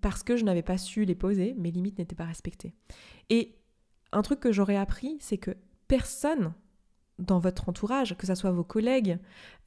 [0.00, 2.74] parce que je n'avais pas su les poser, mes limites n'étaient pas respectées.
[3.30, 3.56] Et
[4.12, 5.56] un truc que j'aurais appris, c'est que
[5.88, 6.52] personne
[7.18, 9.18] dans votre entourage, que ce soit vos collègues,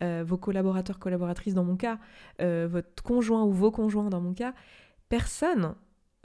[0.04, 2.00] euh, vos collaborateurs, collaboratrices dans mon cas,
[2.42, 4.54] euh, votre conjoint ou vos conjoints dans mon cas,
[5.10, 5.76] personne,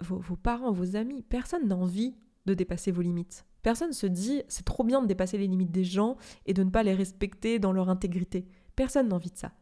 [0.01, 2.15] vos, parents, vos amis, personne n'a envie
[2.47, 3.47] de dépasser vos limites.
[3.63, 6.71] Personne se dit c'est trop bien de dépasser les limites des gens et de ne
[6.71, 8.47] pas les respecter dans leur intégrité.
[8.77, 9.53] Personne n'a envie de ça.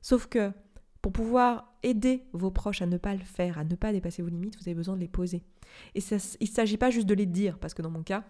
[0.00, 0.52] Sauf que
[1.02, 4.28] pour pouvoir aider vos proches à ne pas le faire, à ne pas dépasser vos
[4.28, 5.42] limites, vous avez besoin de les poser.
[5.94, 8.24] Et ça, il ne s'agit pas juste de les dire, parce que dans mon cas,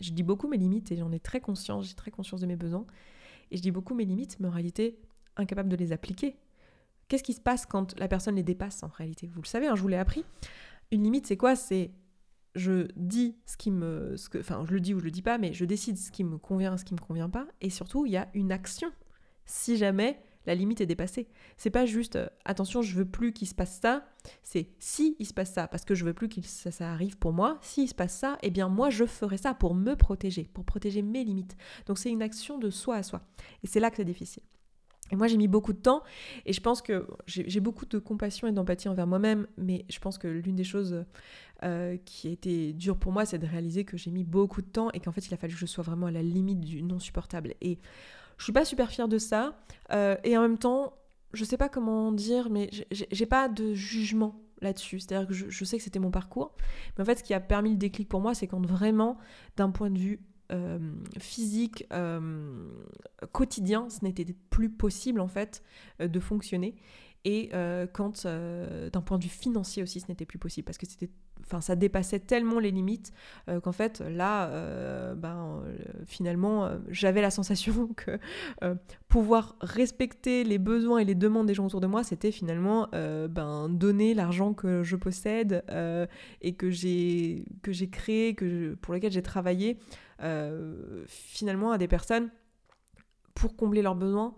[0.00, 2.56] je dis beaucoup mes limites et j'en ai très conscience, j'ai très conscience de mes
[2.56, 2.86] besoins.
[3.50, 4.98] Et je dis beaucoup mes limites, mais en réalité,
[5.36, 6.36] incapable de les appliquer.
[7.08, 9.28] Qu'est-ce qui se passe quand la personne les dépasse en réalité?
[9.32, 10.24] Vous le savez, hein, je vous l'ai appris.
[10.90, 11.54] Une limite, c'est quoi?
[11.54, 11.90] C'est
[12.54, 14.16] je dis ce qui me.
[14.16, 16.10] Ce que, enfin, je le dis ou je le dis pas, mais je décide ce
[16.10, 17.46] qui me convient, ce qui me convient pas.
[17.60, 18.90] Et surtout, il y a une action.
[19.44, 21.28] Si jamais la limite est dépassée.
[21.56, 24.06] C'est pas juste euh, attention, je veux plus qu'il se passe ça.
[24.42, 27.32] C'est si il se passe ça parce que je veux plus que ça, arrive pour
[27.32, 27.58] moi.
[27.62, 30.64] Si il se passe ça, eh bien moi je ferai ça pour me protéger, pour
[30.64, 31.56] protéger mes limites.
[31.86, 33.22] Donc c'est une action de soi à soi.
[33.62, 34.42] Et c'est là que c'est difficile.
[35.10, 36.02] Et moi, j'ai mis beaucoup de temps
[36.46, 40.16] et je pense que j'ai beaucoup de compassion et d'empathie envers moi-même, mais je pense
[40.16, 41.04] que l'une des choses
[41.62, 44.66] euh, qui a été dure pour moi, c'est de réaliser que j'ai mis beaucoup de
[44.66, 46.82] temps et qu'en fait, il a fallu que je sois vraiment à la limite du
[46.82, 47.54] non supportable.
[47.60, 47.78] Et
[48.44, 49.58] je suis pas super fière de ça.
[49.90, 50.92] Euh, et en même temps,
[51.32, 55.00] je sais pas comment dire, mais j'ai pas de jugement là-dessus.
[55.00, 56.54] C'est-à-dire que je, sais que c'était mon parcours.
[56.98, 59.16] Mais en fait, ce qui a permis le déclic pour moi, c'est quand vraiment,
[59.56, 60.20] d'un point de vue
[60.52, 60.78] euh,
[61.18, 62.68] physique, euh,
[63.32, 65.62] quotidien, ce n'était plus possible en fait
[65.98, 66.74] de fonctionner.
[67.24, 67.50] Et
[67.92, 71.10] quand, d'un point de vue financier aussi, ce n'était plus possible parce que c'était
[71.42, 73.12] enfin ça dépassait tellement les limites
[73.48, 78.18] euh, qu'en fait là euh, ben, euh, finalement j'avais la sensation que
[79.08, 83.68] pouvoir respecter les besoins et les demandes des gens autour de moi c'était finalement ben,
[83.68, 85.64] donner l'argent que je possède
[86.40, 89.78] et que j'ai que j'ai créé que pour lequel j'ai travaillé
[91.06, 92.30] finalement à des personnes
[93.34, 94.34] pour combler leurs besoins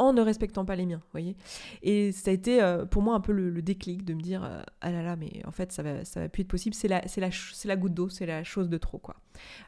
[0.00, 1.36] en ne respectant pas les miens, voyez.
[1.82, 4.62] Et ça a été euh, pour moi un peu le, déclic de me dire euh,
[4.80, 6.74] ah là là, mais en fait ça va ça va plus être possible.
[6.74, 7.28] C'est la c'est la
[7.64, 9.16] la goutte d'eau, c'est la chose de trop quoi.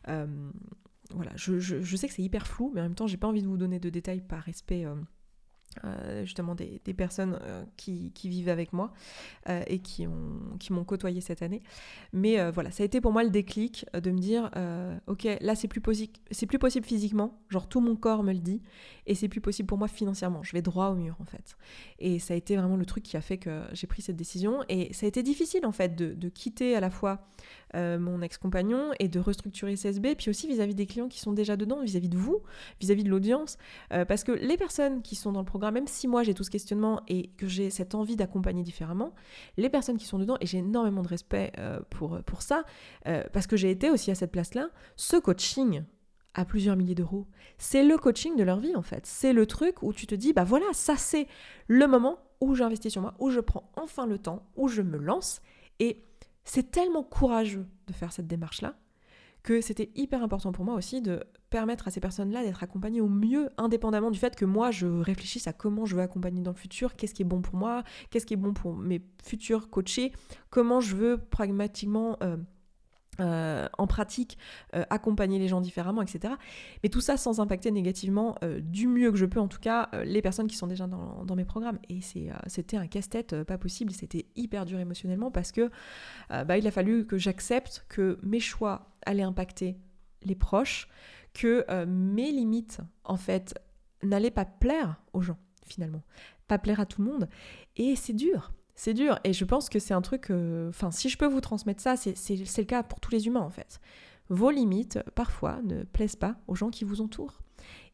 [0.09, 0.27] Euh,
[1.15, 3.43] voilà, je, je, sais que c'est hyper flou, mais en même temps j'ai pas envie
[3.43, 4.87] de vous donner de détails par respect
[5.85, 8.93] euh, justement des, personnes euh, qui, vivent avec moi
[9.49, 11.63] euh, et qui, ont, qui m'ont côtoyé cette année.
[12.13, 14.51] Mais voilà, ça a été pour moi le déclic de me dire,
[15.07, 15.83] ok, là c'est plus,
[16.31, 18.61] c'est plus possible physiquement, genre tout mon corps me le dit,
[19.07, 21.57] et c'est plus possible pour moi financièrement, je vais droit au mur en fait.
[21.99, 24.63] Et ça a été vraiment le truc qui a fait que j'ai pris cette décision,
[24.69, 27.27] et ça a été difficile en fait de, de quitter à la fois
[27.75, 31.81] mon ex-compagnon et de restructurer CSB, puis aussi vis-à-vis des clients qui sont déjà dedans,
[31.81, 32.43] vis-à-vis de vous,
[32.81, 33.57] vis-à-vis de l'audience.
[33.89, 36.51] Parce que les personnes qui sont dans le programme, même si moi j'ai tout ce
[36.51, 39.15] questionnement et que j'ai cette envie d'accompagner différemment,
[39.57, 42.65] les personnes qui sont dedans, et j'ai énormément de respect euh, pour, pour ça,
[43.33, 45.85] parce que j'ai été aussi à cette place-là, ce coaching
[46.35, 47.27] à plusieurs milliers d'euros.
[47.59, 49.07] C'est le coaching de leur vie en fait.
[49.07, 51.27] C'est le truc où tu te dis, bah voilà, ça c'est
[51.69, 54.99] le moment où j'investis sur moi, où je prends enfin le temps, où je me
[54.99, 55.41] lance.
[55.79, 56.05] Et
[56.45, 58.75] c'est tellement courageux de faire cette démarche-là
[59.43, 63.09] que c'était hyper important pour moi aussi de permettre à ces personnes-là d'être accompagnées au
[63.09, 66.57] mieux, indépendamment du fait que moi, je réfléchisse à comment je veux accompagner dans le
[66.57, 70.13] futur, qu'est-ce qui est bon pour moi, qu'est-ce qui est bon pour mes futurs coachés,
[70.51, 72.37] comment je veux pragmatiquement euh,
[73.21, 74.39] euh, en pratique,
[74.75, 76.33] euh, accompagner les gens différemment, etc.
[76.83, 79.91] Mais tout ça sans impacter négativement, euh, du mieux que je peux en tout cas,
[80.05, 81.79] les personnes qui sont déjà dans, mes programmes.
[81.91, 82.01] Et
[82.47, 85.71] c'était un casse-tête pas possible, c'était hyper dur émotionnellement parce que
[86.31, 89.77] bah, il a fallu que j'accepte que mes choix allaient impacter
[90.23, 90.89] les proches,
[91.35, 93.59] que mes limites, en fait,
[94.03, 96.03] n'allaient pas plaire aux gens, finalement,
[96.49, 97.29] pas plaire à tout le monde.
[97.77, 101.09] Et c'est dur, c'est dur et je pense que c'est un truc, euh, enfin si
[101.09, 103.81] je peux vous transmettre ça, c'est le cas pour tous les humains en fait.
[104.29, 107.41] Vos limites parfois ne plaisent pas aux gens qui vous entourent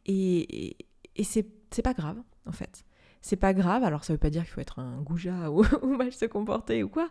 [0.07, 0.77] et,
[1.17, 2.85] et, c'est pas grave en fait.
[3.21, 6.13] C'est pas grave, alors ça veut pas dire qu'il faut être un goujat ou, mal
[6.13, 7.09] se comporter ou quoi,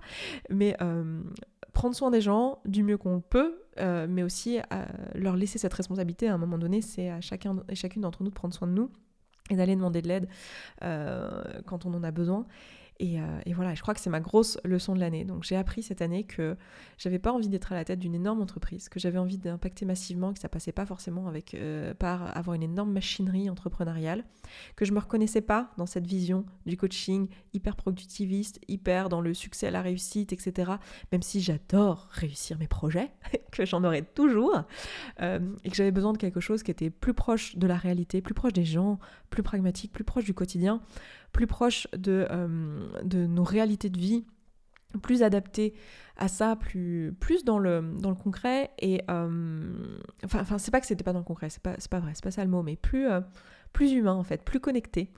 [0.50, 1.22] mais euh,
[1.74, 4.60] prendre soin des gens du mieux qu'on peut, euh, mais aussi
[5.14, 8.30] leur laisser cette responsabilité à un moment donné, c'est à chacun et chacune d'entre nous
[8.30, 8.90] de prendre soin de nous
[9.50, 10.30] et d'aller demander de l'aide
[11.66, 12.46] quand on en a besoin.
[13.02, 15.24] Euh, et, voilà, je crois que c'est ma grosse leçon de l'année.
[15.24, 16.56] Donc j'ai appris cette année que
[16.98, 20.34] j'avais pas envie d'être à la tête d'une énorme entreprise, que j'avais envie d'impacter massivement,
[20.34, 24.24] que ça passait pas forcément avec euh, par avoir une énorme machinerie entrepreneuriale,
[24.76, 29.34] que je me reconnaissais pas dans cette vision du coaching hyper productiviste, hyper dans le
[29.34, 30.74] succès la réussite, etc.
[31.12, 33.12] Même si j'adore réussir mes projets,
[33.52, 34.64] que j'en aurai toujours,
[35.22, 38.22] euh, et que j'avais besoin de quelque chose qui était plus proche de la réalité,
[38.22, 40.82] plus proche des gens, plus pragmatique, plus proche du quotidien
[41.32, 44.26] plus proche de, euh, de nos réalités de vie,
[45.02, 45.74] plus adapté
[46.16, 48.72] à ça, plus, plus dans, le, dans le concret.
[48.80, 52.00] Et euh, enfin, enfin c'est pas que c'était pas dans le concret, c'est pas, pas
[52.00, 53.22] vrai, c'est pas ça le mot, mais plus, euh,
[53.74, 55.12] plus humain en fait, plus connecté.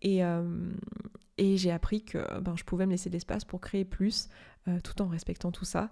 [0.00, 0.20] Et,
[1.38, 4.28] et j'ai appris que ben, je pouvais me laisser de l'espace pour créer plus,
[4.84, 5.90] tout en respectant tout ça.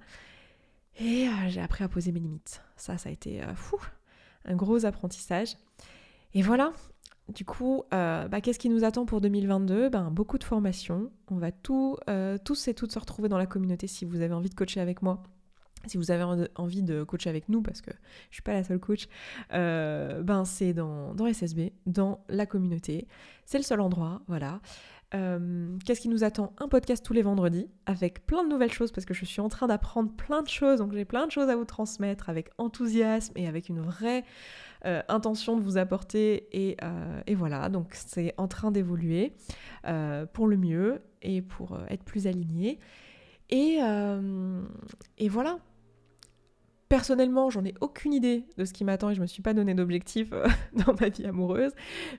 [1.00, 2.62] Et j'ai appris à poser mes limites.
[2.76, 3.80] Ça, ça a été fou,
[4.44, 5.56] un gros apprentissage.
[6.34, 6.72] Et voilà,
[7.28, 11.10] du coup, euh, bah, qu'est-ce qui nous attend pour 2022 ben, Beaucoup de formations.
[11.30, 14.32] On va tout, euh, tous et toutes se retrouver dans la communauté si vous avez
[14.32, 15.22] envie de coacher avec moi.
[15.86, 16.24] Si vous avez
[16.56, 19.06] envie de coacher avec nous, parce que je ne suis pas la seule coach,
[19.52, 23.06] euh, ben c'est dans, dans SSB, dans la communauté.
[23.44, 24.60] C'est le seul endroit, voilà.
[25.12, 26.52] Qu'est-ce qui nous attend?
[26.58, 29.48] Un podcast tous les vendredis avec plein de nouvelles choses parce que je suis en
[29.48, 33.32] train d'apprendre plein de choses, donc j'ai plein de choses à vous transmettre avec enthousiasme
[33.36, 34.24] et avec une vraie
[34.86, 39.32] euh, intention de vous apporter euh, et, voilà, donc c'est en train d'évoluer
[39.86, 42.78] euh, pour le mieux et pour être plus aligné.
[43.50, 43.78] Et,
[45.28, 45.58] voilà,
[46.88, 49.74] Personnellement, j'en ai aucune idée de ce qui m'attend et je me suis pas donné
[49.74, 50.30] d'objectif
[50.86, 51.72] dans ma vie amoureuse.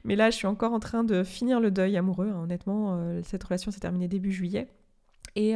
[0.03, 2.29] Mais là, je suis encore en train de finir le deuil amoureux.
[2.29, 2.41] Hein.
[2.43, 4.67] Honnêtement, cette relation s'est terminée début juillet.
[5.37, 5.55] Et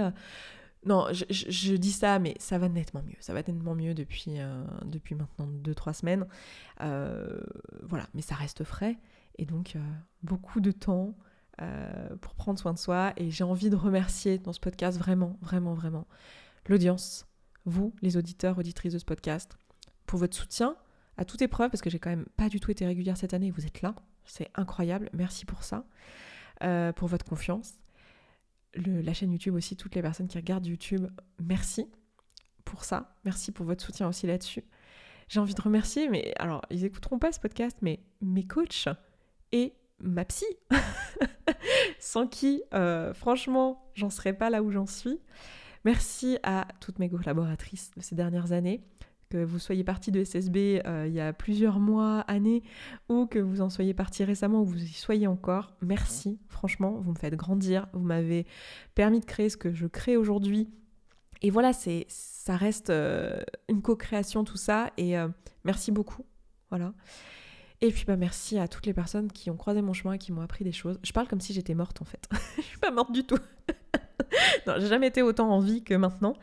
[0.83, 3.17] non, je, dis ça, mais ça va nettement mieux.
[3.19, 6.27] Ça va nettement mieux depuis, euh, depuis maintenant 2-3 semaines.
[6.81, 7.39] Euh,
[7.83, 8.97] voilà, mais ça reste frais.
[9.37, 9.79] Et donc, euh,
[10.23, 11.15] beaucoup de temps
[12.21, 13.13] pour prendre soin de soi.
[13.17, 16.07] Et j'ai envie de remercier dans ce podcast vraiment, vraiment, vraiment
[16.67, 17.27] l'audience,
[17.65, 19.59] vous, les auditeurs, auditrices de ce podcast,
[20.07, 20.75] pour votre soutien
[21.17, 23.51] à toute épreuve, parce que j'ai quand même pas du tout été régulière cette année.
[23.51, 23.93] Vous êtes là.
[24.25, 25.11] C'est incroyable.
[25.13, 25.85] Merci pour ça.
[26.95, 27.80] pour votre confiance
[28.75, 31.07] la chaîne YouTube aussi, toutes les personnes qui regardent YouTube,
[31.39, 31.89] merci
[32.63, 33.15] pour ça.
[33.25, 34.63] Merci pour votre soutien aussi là-dessus.
[35.27, 38.87] J'ai envie de remercier, mais alors, ils écouteront pas ce podcast, mais mes coachs
[39.51, 40.45] et ma psy,
[41.99, 45.19] sans qui, euh, franchement, j'en serais pas là où j'en suis.
[45.85, 48.83] Merci à toutes mes collaboratrices de ces dernières années
[49.31, 52.63] que vous soyez parti de SSB euh, il y a plusieurs mois, années,
[53.09, 56.99] ou que vous en soyez parti récemment ou que vous y soyez encore, merci, franchement,
[57.01, 58.45] vous me faites grandir, vous m'avez
[58.93, 60.69] permis de créer ce que je crée aujourd'hui.
[61.41, 65.27] Et voilà, c'est, ça reste euh, une co-création tout ça, et euh,
[65.63, 66.25] merci beaucoup.
[66.69, 66.93] Voilà.
[67.83, 70.31] Et puis bah merci à toutes les personnes qui ont croisé mon chemin et qui
[70.31, 70.99] m'ont appris des choses.
[71.03, 72.29] Je parle comme si j'étais morte en fait.
[72.57, 73.39] je suis pas morte du tout.
[74.67, 76.35] non, j'ai jamais été autant en vie que maintenant.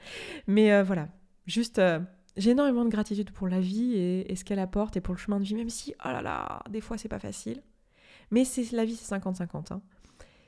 [0.49, 1.09] Mais euh, voilà,
[1.47, 2.01] juste euh,
[2.39, 5.39] j'ai énormément de gratitude pour la vie et, ce qu'elle apporte et pour le chemin
[5.39, 7.63] de vie, même si, oh là là, des fois c'est pas facile.
[8.31, 9.73] Mais c'est la vie, c'est 50-50.
[9.73, 9.83] Hein.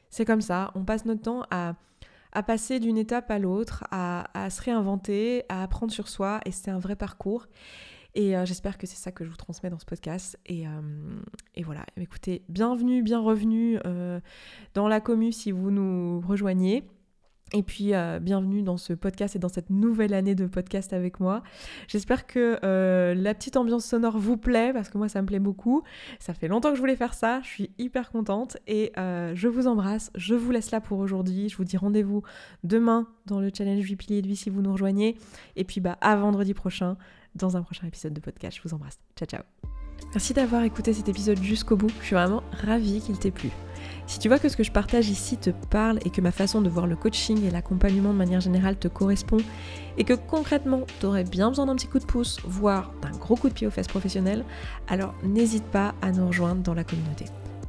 [0.08, 1.74] C'est comme ça, on passe notre temps à,
[2.32, 6.52] à passer d'une étape à l'autre, à, à, se réinventer, à apprendre sur soi, et
[6.52, 7.46] c'est un vrai parcours.
[8.14, 10.38] Et euh, j'espère que c'est ça que je vous transmets dans ce podcast.
[10.46, 10.70] Et, euh,
[11.54, 14.20] et voilà, écoutez, bienvenue, bien revenu euh,
[14.74, 16.84] dans la commu si vous nous rejoignez.
[17.52, 21.18] Et puis, euh, bienvenue dans ce podcast et dans cette nouvelle année de podcast avec
[21.18, 21.42] moi.
[21.88, 25.40] J'espère que euh, la petite ambiance sonore vous plaît, parce que moi, ça me plaît
[25.40, 25.82] beaucoup.
[26.20, 29.48] Ça fait longtemps que je voulais faire ça, je suis hyper contente et euh, je
[29.48, 30.12] vous embrasse.
[30.14, 31.48] Je vous laisse là pour aujourd'hui.
[31.48, 32.22] Je vous dis rendez-vous
[32.62, 35.16] demain dans le challenge 8 piliers de vie si vous nous rejoignez.
[35.56, 36.96] Et puis, bah, à vendredi prochain
[37.34, 38.56] dans un prochain épisode de podcast.
[38.56, 38.98] Je vous embrasse.
[39.16, 39.42] Ciao, ciao.
[40.12, 41.90] Merci d'avoir écouté cet épisode jusqu'au bout.
[42.00, 43.50] Je suis vraiment ravie qu'il t'ait plu.
[44.10, 46.60] Si tu vois que ce que je partage ici te parle et que ma façon
[46.60, 49.36] de voir le coaching et l'accompagnement de manière générale te correspond
[49.98, 53.36] et que concrètement tu aurais bien besoin d'un petit coup de pouce, voire d'un gros
[53.36, 54.44] coup de pied aux fesses professionnelles,
[54.88, 57.26] alors n'hésite pas à nous rejoindre dans la communauté.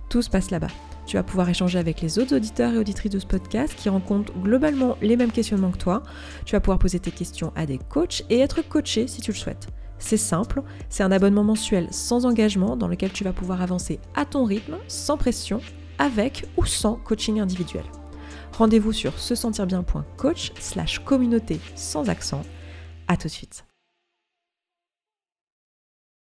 [0.09, 0.71] Tout se passe là-bas.
[1.05, 4.33] Tu vas pouvoir échanger avec les autres auditeurs et auditrices de ce podcast qui rencontrent
[4.33, 6.01] globalement les mêmes questionnements que toi.
[6.45, 9.37] Tu vas pouvoir poser tes questions à des coachs et être coaché si tu le
[9.37, 9.67] souhaites.
[9.99, 14.25] C'est simple, c'est un abonnement mensuel sans engagement dans lequel tu vas pouvoir avancer à
[14.25, 15.61] ton rythme, sans pression
[16.01, 17.85] avec ou sans coaching individuel.
[18.57, 22.41] Rendez-vous sur se sentir bien.coach slash communauté sans accent.
[23.07, 23.70] À tout de suite.